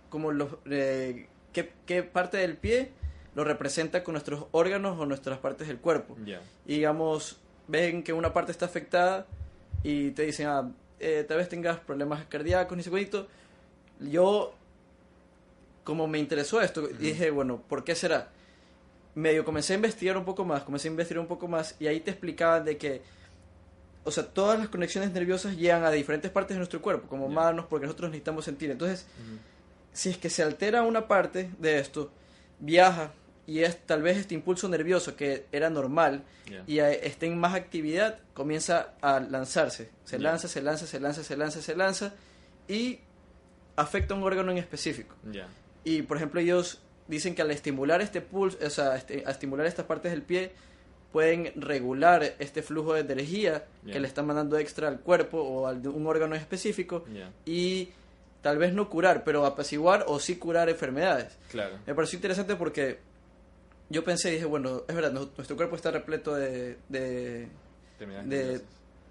[0.10, 2.91] como los eh, qué, qué parte del pie
[3.36, 7.38] lo representa con nuestros órganos o nuestras partes del cuerpo Ya, y digamos
[7.68, 9.26] ven que una parte está afectada
[9.84, 13.28] y te dicen ah, eh, tal vez tengas problemas cardíacos ni cuento
[14.00, 14.54] yo
[15.84, 18.30] como me interesó esto dije bueno por qué será
[19.16, 22.00] medio comencé a investigar un poco más, comencé a investigar un poco más y ahí
[22.00, 23.02] te explicaban de que,
[24.04, 27.34] o sea, todas las conexiones nerviosas llegan a diferentes partes de nuestro cuerpo, como Ya.
[27.36, 28.72] manos, porque nosotros necesitamos sentir.
[28.72, 29.38] Entonces, Ujú.
[29.94, 32.12] Si es que se altera una parte de esto,
[32.60, 33.12] viaja
[33.48, 36.24] y es tal vez este impulso nervioso que era normal
[36.68, 39.90] y eh, esté en más actividad, comienza a lanzarse.
[40.06, 42.14] Se lanza, se lanza, se lanza, se lanza, se lanza
[42.68, 43.00] y
[43.76, 45.16] afecta a un órgano en específico.
[45.84, 49.66] Y por ejemplo, ellos dicen que al estimular este pulso, o sea, este- a estimular
[49.66, 50.52] estas partes del pie,
[51.12, 55.72] pueden regular este flujo de energía que le están mandando extra al cuerpo o a
[55.72, 57.04] un órgano específico
[57.48, 57.90] y
[58.42, 61.38] tal vez no curar, pero apaciguar o sí curar enfermedades.
[61.52, 61.78] Claro.
[61.86, 63.00] Me pareció interesante porque
[63.90, 67.48] yo pensé y dije, bueno, es verdad, nu- nuestro cuerpo está repleto de, de
[68.00, 68.62] de- nerviosas.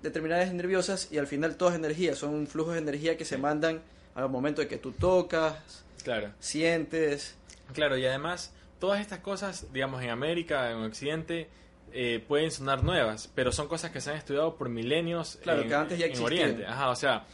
[0.03, 3.83] determinadas nerviosas y al final todo es energía, son flujos de energía que se mandan
[4.14, 6.33] al momento de que tú tocas, Claro.
[6.41, 7.37] sientes.
[7.74, 11.49] Claro, y además, todas estas cosas, digamos, en América, en Occidente,
[11.93, 15.68] eh, pueden sonar nuevas, pero son cosas que se han estudiado por milenios Claro, en,
[15.68, 16.18] que antes ya en.
[16.22, 16.66] Oriente.
[16.66, 17.24] Ajá, o sea,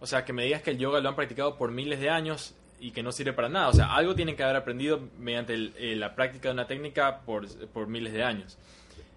[0.00, 2.54] o sea, que me digas que el yoga lo han practicado por miles de años
[2.80, 3.68] y que no sirve para nada.
[3.68, 7.20] O sea, algo tienen que haber aprendido mediante el- eh, la práctica de una técnica
[7.20, 8.56] por, por miles de años.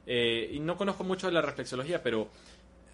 [0.05, 2.23] Eh, y no conozco mucho de la reflexología, pero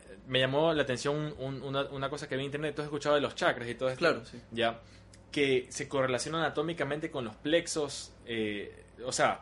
[0.10, 2.76] eh, me llamó la atención un- una, una cosa que vi en internet.
[2.76, 4.00] Tú has escuchado de los chakras y todo esto.
[4.00, 4.40] Claro, sí.
[4.52, 4.80] Ya.
[5.32, 8.14] Que se correlacionan anatómicamente con los plexos.
[8.28, 9.42] eh, o sea,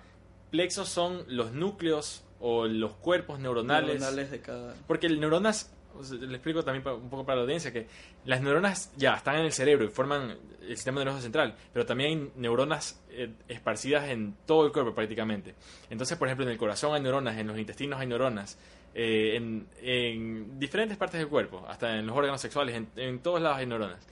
[0.52, 4.00] plexos son los núcleos o los cuerpos neuronales.
[4.00, 4.74] Neuronales de cada...
[4.88, 5.74] Porque el neuronas,
[6.20, 7.88] le explico también un poco para la audiencia, que
[8.26, 12.10] las neuronas ya están en el cerebro y forman el sistema nervioso central, pero también
[12.10, 15.56] hay neuronas eh, esparcidas en todo el cuerpo prácticamente.
[15.90, 18.58] Entonces, por ejemplo, en el corazón hay neuronas, en los intestinos hay neuronas,
[18.94, 23.42] eh, en, en diferentes partes del cuerpo, hasta en los órganos sexuales, en, en todos
[23.42, 24.06] lados hay neuronas.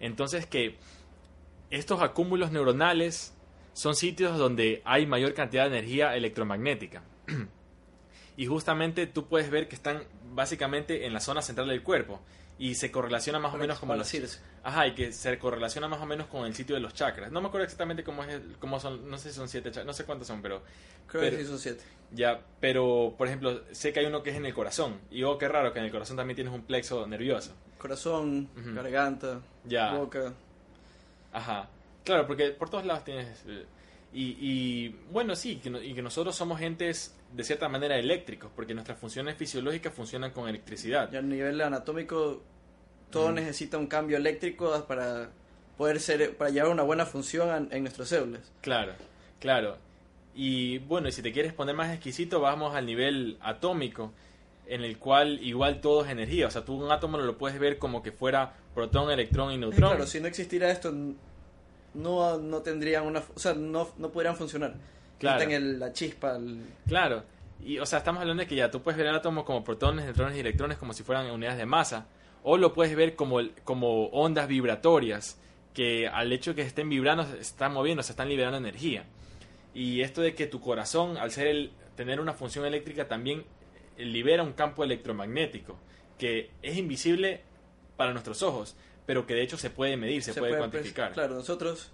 [0.00, 0.76] Entonces, que
[1.70, 3.34] estos acúmulos neuronales
[3.72, 7.02] son sitios donde hay mayor cantidad de energía electromagnética.
[8.36, 10.02] y justamente tú puedes ver que están
[10.34, 12.20] básicamente en la zona central del cuerpo
[12.58, 14.12] y se correlaciona más o menos como los
[14.62, 17.40] ajá y que se correlaciona más o menos con el sitio de los chakras no
[17.40, 19.92] me acuerdo exactamente cómo es el- cómo son no sé si son siete chakras no
[19.92, 20.62] sé cuántos son pero
[21.08, 21.82] Creo Pero- que sí son siete.
[22.12, 25.36] ya pero por ejemplo sé que hay uno que es en el corazón y oh
[25.38, 30.32] qué raro que en el corazón también tienes un plexo nervioso Corazón, garganta, ya boca.
[31.32, 31.68] Ajá.
[32.04, 33.26] Claro, porque por todos lados tienes...
[34.14, 38.50] Y, y, bueno, sí, que no- y que nosotros somos entes de cierta manera eléctricos,
[38.54, 41.10] porque nuestras funciones fisiológicas funcionan con electricidad.
[41.10, 42.42] Ya a nivel anatómico,
[43.10, 43.34] todo Ujú.
[43.34, 45.30] necesita un cambio eléctrico para
[45.78, 48.42] poder ser, para llevar una buena función en, en nuestras células.
[48.60, 48.92] Claro,
[49.40, 49.78] claro.
[50.34, 54.12] Y bueno, y si te quieres poner más exquisito, vamos al nivel atómico,
[54.66, 56.46] en el cual igual todo es energía.
[56.48, 59.90] O sea, tú un átomo lo puedes ver como que fuera protón, electrón y neutrón.
[59.90, 60.94] claro, si no existiera esto,
[61.94, 64.74] no, no tendrían una, o sea, no, no podrían funcionar.
[65.18, 65.42] Claro.
[65.50, 67.24] El- la chispa, el- Claro.
[67.64, 70.04] Y, o sea, estamos hablando de que ya tú puedes ver el átomo como protones,
[70.04, 72.06] neutrones y electrones como si fueran unidades de masa.
[72.42, 75.38] O lo puedes ver como, como ondas vibratorias,
[75.74, 79.04] que al hecho de que estén vibrando, se están moviendo, se están liberando energía.
[79.74, 83.44] Y esto de que tu corazón, al ser el, tener una función eléctrica, también
[83.96, 85.76] eh, libera un campo electromagnético,
[86.18, 87.42] que es invisible
[87.96, 88.74] para nuestros ojos,
[89.06, 91.12] pero que de hecho se puede medir, se, puede, pre- cuantificar.
[91.12, 91.90] Claro, nosotros,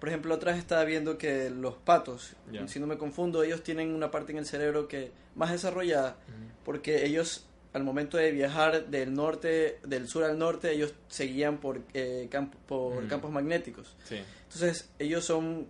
[0.00, 2.66] por ejemplo, vez estaba viendo que los patos, Ya.
[2.68, 6.16] si no me confundo, ellos tienen una parte en el cerebro que más desarrollada,
[6.64, 11.82] porque ellos al momento de viajar del norte, del sur al norte, ellos seguían por,
[11.92, 13.94] eh, camp- por campos magnéticos.
[14.04, 15.66] Sí, Entonces, ellos son,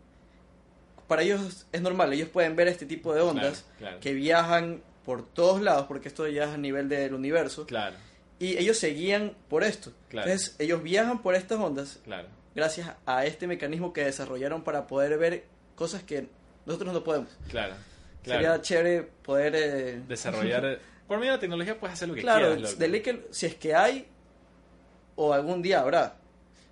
[1.08, 4.00] para ellos es normal, ellos pueden ver este tipo de ondas claro, claro.
[4.00, 7.96] que viajan por todos lados, porque esto ya es a nivel del universo, Claro,
[8.38, 9.92] y ellos seguían por esto.
[10.08, 10.28] Claro.
[10.30, 12.28] Entonces, ellos viajan por estas ondas claro.
[12.54, 16.28] gracias a este mecanismo que desarrollaron para poder ver cosas que
[16.66, 17.30] nosotros no podemos.
[17.48, 17.74] Claro,
[18.22, 18.40] claro.
[18.42, 19.54] Sería chévere poder...
[19.56, 23.46] eh, desarrollar por medio de la tecnología puedes hacer lo que claro, quieras que si
[23.46, 24.06] es que hay
[25.14, 26.16] o algún día habrá.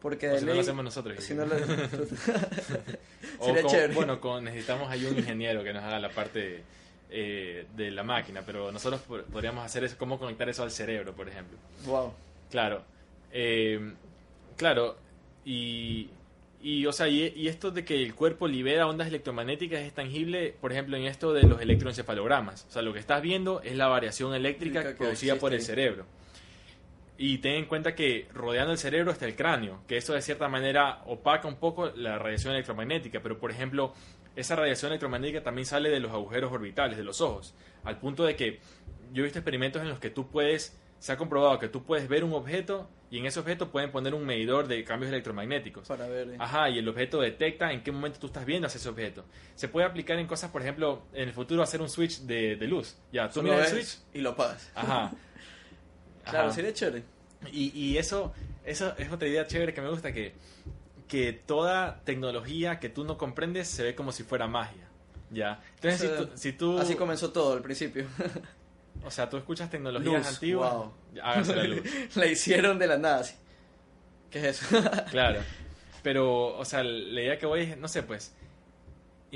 [0.01, 1.55] Porque O si no lo hacemos nosotros si no lo-
[3.39, 3.95] o sería con- chévere.
[3.95, 6.63] bueno con, necesitamos ahí un ingeniero que nos haga la parte
[7.17, 11.13] eh, de la máquina pero nosotros po- podríamos hacer eso cómo conectar eso al cerebro
[11.15, 11.57] por ejemplo.
[11.87, 12.13] Wow.
[12.51, 12.83] claro
[13.33, 13.93] Eh,
[14.57, 14.97] claro
[15.45, 16.09] y
[16.63, 20.55] y o sea y, y esto de que el cuerpo libera ondas electromagnéticas es tangible
[20.61, 22.67] por ejemplo en esto de los electroencefalogramas.
[22.69, 26.07] O sea lo que estás viendo es la variación eléctrica que producida por el cerebro.
[27.17, 30.49] Y ten en cuenta que rodeando el cerebro está el cráneo, que eso de cierta
[30.49, 33.95] manera opaca un poco la radiación electromagnética, pero por ejemplo,
[34.37, 37.55] esa radiación electromagnética también sale de los agujeros orbitales, de los ojos,
[37.85, 38.61] al punto de que
[39.13, 42.09] yo he visto experimentos en los que tú puedes, se ha comprobado que tú puedes
[42.09, 45.87] ver un objeto Y en ese objeto pueden poner un medidor de cambios electromagnéticos.
[45.87, 46.31] Para ver.
[46.31, 46.37] eh.
[46.41, 49.25] Ajá, y el objeto detecta en qué momento tú estás viendo hacia ese objeto.
[49.55, 52.67] Se puede aplicar en cosas, por ejemplo, en el futuro hacer un switch de, de
[52.67, 52.97] luz.
[53.13, 54.03] Ya, tú Solo miras el switch.
[54.15, 54.69] y lo apagas.
[54.75, 55.13] Ajá.
[56.25, 56.55] Claro, Ajá.
[56.57, 57.05] sería chévere.
[57.53, 58.33] Y, y eso,
[58.65, 60.33] eso es otra idea chévere que me gusta, que,
[61.09, 64.89] que toda tecnología que tú no comprendes se ve como si fuera magia.
[65.31, 65.61] ¿Ya?
[65.77, 68.07] Entonces, O sea, si tú, si tú- Así comenzó todo al principio.
[69.05, 70.93] o sea, tú escuchas tecnologías Luz, antiguas, wow.
[71.23, 71.83] hágase la luz.
[72.17, 73.35] la hicieron de la nada, así.
[74.31, 74.83] ¿Qué es eso?
[75.11, 75.41] Claro.
[76.03, 78.35] Pero, o sea, la idea que voy es, no sé, pues,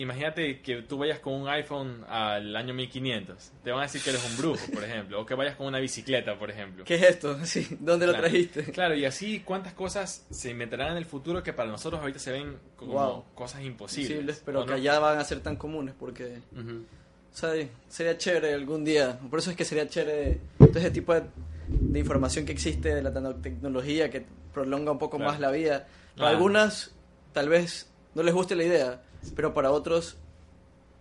[0.00, 3.52] imagínate que tú vayas con un iPhone al año 1500.
[3.64, 5.20] Te van a decir que eres un brujo, por ejemplo.
[5.20, 6.84] O que vayas con una bicicleta, por ejemplo.
[6.84, 7.38] ¿Qué es esto?
[7.44, 8.28] Sí, ¿Dónde lo Claro.
[8.28, 8.64] trajiste?
[8.72, 12.32] Claro, y así cuántas cosas se inventarán en el futuro que para nosotros ahorita se
[12.32, 13.24] ven como Wow.
[13.34, 14.10] cosas imposibles.
[14.12, 14.76] Posibles, pero ¿o que no?
[14.76, 16.38] allá van a ser tan comunes porque...
[16.56, 16.84] Ujú.
[17.30, 17.52] O sea,
[17.88, 19.18] sería chévere algún día.
[19.30, 21.22] Por eso es que sería chévere todo ese tipo de,
[21.68, 24.24] de información que existe de la tecnología que
[24.54, 25.32] prolonga un poco Claro.
[25.32, 25.86] más la vida.
[26.16, 26.32] Para Ah.
[26.32, 26.94] algunas
[27.32, 29.02] tal vez no les guste la idea,
[29.36, 30.16] pero para otros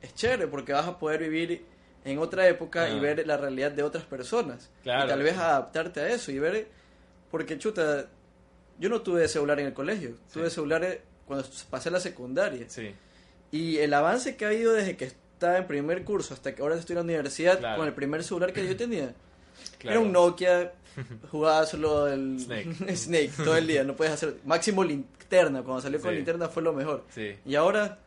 [0.01, 1.65] es chévere porque vas a poder vivir
[2.05, 3.01] en otra época y Ah.
[3.01, 4.69] ver la realidad de otras personas.
[4.83, 5.05] Claro.
[5.05, 6.67] Y tal vez adaptarte a eso y ver...
[7.31, 8.07] Porque chuta,
[8.79, 10.55] yo no tuve celular en el colegio, tuve Sí.
[10.55, 12.65] celular eh, cuando pasé la secundaria.
[12.69, 12.93] Sí,
[13.51, 16.75] Y el avance que ha habido desde que estaba en primer curso hasta que ahora
[16.75, 17.77] estoy en la universidad Claro.
[17.77, 19.13] con el primer celular que yo tenía.
[19.79, 19.91] claro.
[19.97, 20.71] Era un Nokia,
[21.31, 22.73] jugaba solo el Snake.
[22.95, 26.15] Snake todo el día, no puedes hacer máximo linterna, cuando salió con Sí.
[26.15, 27.03] linterna fue lo mejor.
[27.13, 27.99] Sí, Y ahora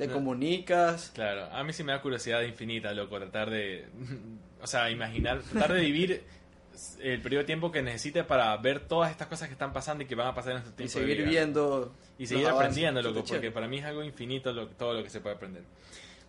[0.00, 0.14] te No.
[0.14, 1.44] comunicas, claro.
[1.52, 3.86] A mí sí me da curiosidad infinita, loco, tratar de...
[4.62, 6.22] O sea, imaginar, tratar de vivir
[7.00, 10.06] el periodo de tiempo que necesite para ver todas estas cosas que están pasando y
[10.06, 11.28] que van a pasar en y tiempo de seguir vida.
[11.28, 13.50] viendo Y seguir aprendiendo, loco, porque chévere.
[13.52, 15.62] para mí es algo infinito lo- todo lo que se puede aprender.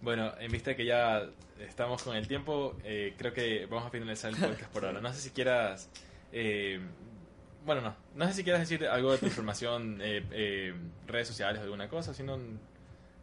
[0.02, 1.24] Bueno, en vista de que ya
[1.60, 5.02] estamos con el tiempo, eh, creo que vamos a finalizar el podcast por ahora.
[5.02, 5.90] No sé si quieras...
[6.32, 6.80] eh,
[7.66, 7.96] bueno, no.
[8.16, 10.74] No sé si quieras decir algo de tu información, eh, eh,
[11.08, 12.40] redes sociales o alguna cosa, sino...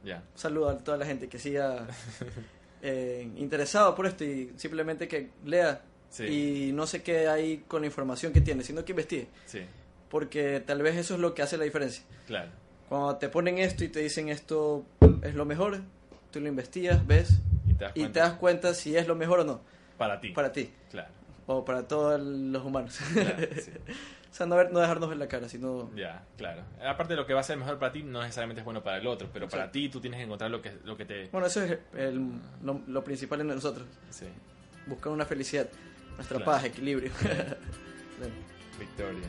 [0.05, 0.17] Ya.
[0.33, 1.87] Un saludo a toda la gente que siga
[2.83, 6.25] eh, interesado por esto y simplemente que lea Sí.
[6.69, 9.27] y no se quede ahí con la información que tiene, sino que investigue.
[9.45, 9.61] Sí,
[10.09, 12.03] Porque tal vez eso es lo que hace la diferencia.
[12.27, 12.51] claro.
[12.89, 14.87] Cuando te ponen esto y te dicen esto
[15.23, 15.83] es lo mejor,
[16.31, 17.29] tú lo investigas, ves
[17.69, 18.13] Y te das cuenta.
[18.15, 19.61] te das cuenta si es lo mejor o no
[19.99, 20.31] Para ti.
[20.31, 21.11] para ti Claro.
[21.47, 22.99] o para todos los humanos.
[23.13, 23.73] claro, sí.
[24.31, 26.63] o sea, no, ver- no dejarnos ver la cara, sino Ya, claro.
[26.87, 29.07] Aparte lo que va a ser mejor para ti no necesariamente es bueno para el
[29.07, 31.29] otro, pero para ti tú tienes que encontrar lo que, lo que te...
[31.33, 32.31] bueno, eso es el-
[32.63, 34.27] lo, lo principal en nosotros, Sí,
[34.87, 35.67] buscar una felicidad,
[36.17, 36.53] nuestra Claro.
[36.53, 37.11] paz, equilibrio.
[38.79, 39.27] Victoria.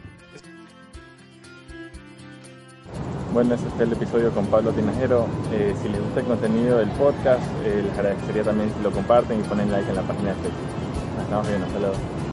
[3.33, 5.27] Bueno, ese fue el episodio con Pablo Tinajero.
[5.53, 9.39] Eh, si les gusta el contenido del podcast, eh, les agradecería también si lo comparten
[9.39, 10.67] y ponen like en la página de Facebook.
[11.15, 11.95] Nos estamos viendo, hasta luego.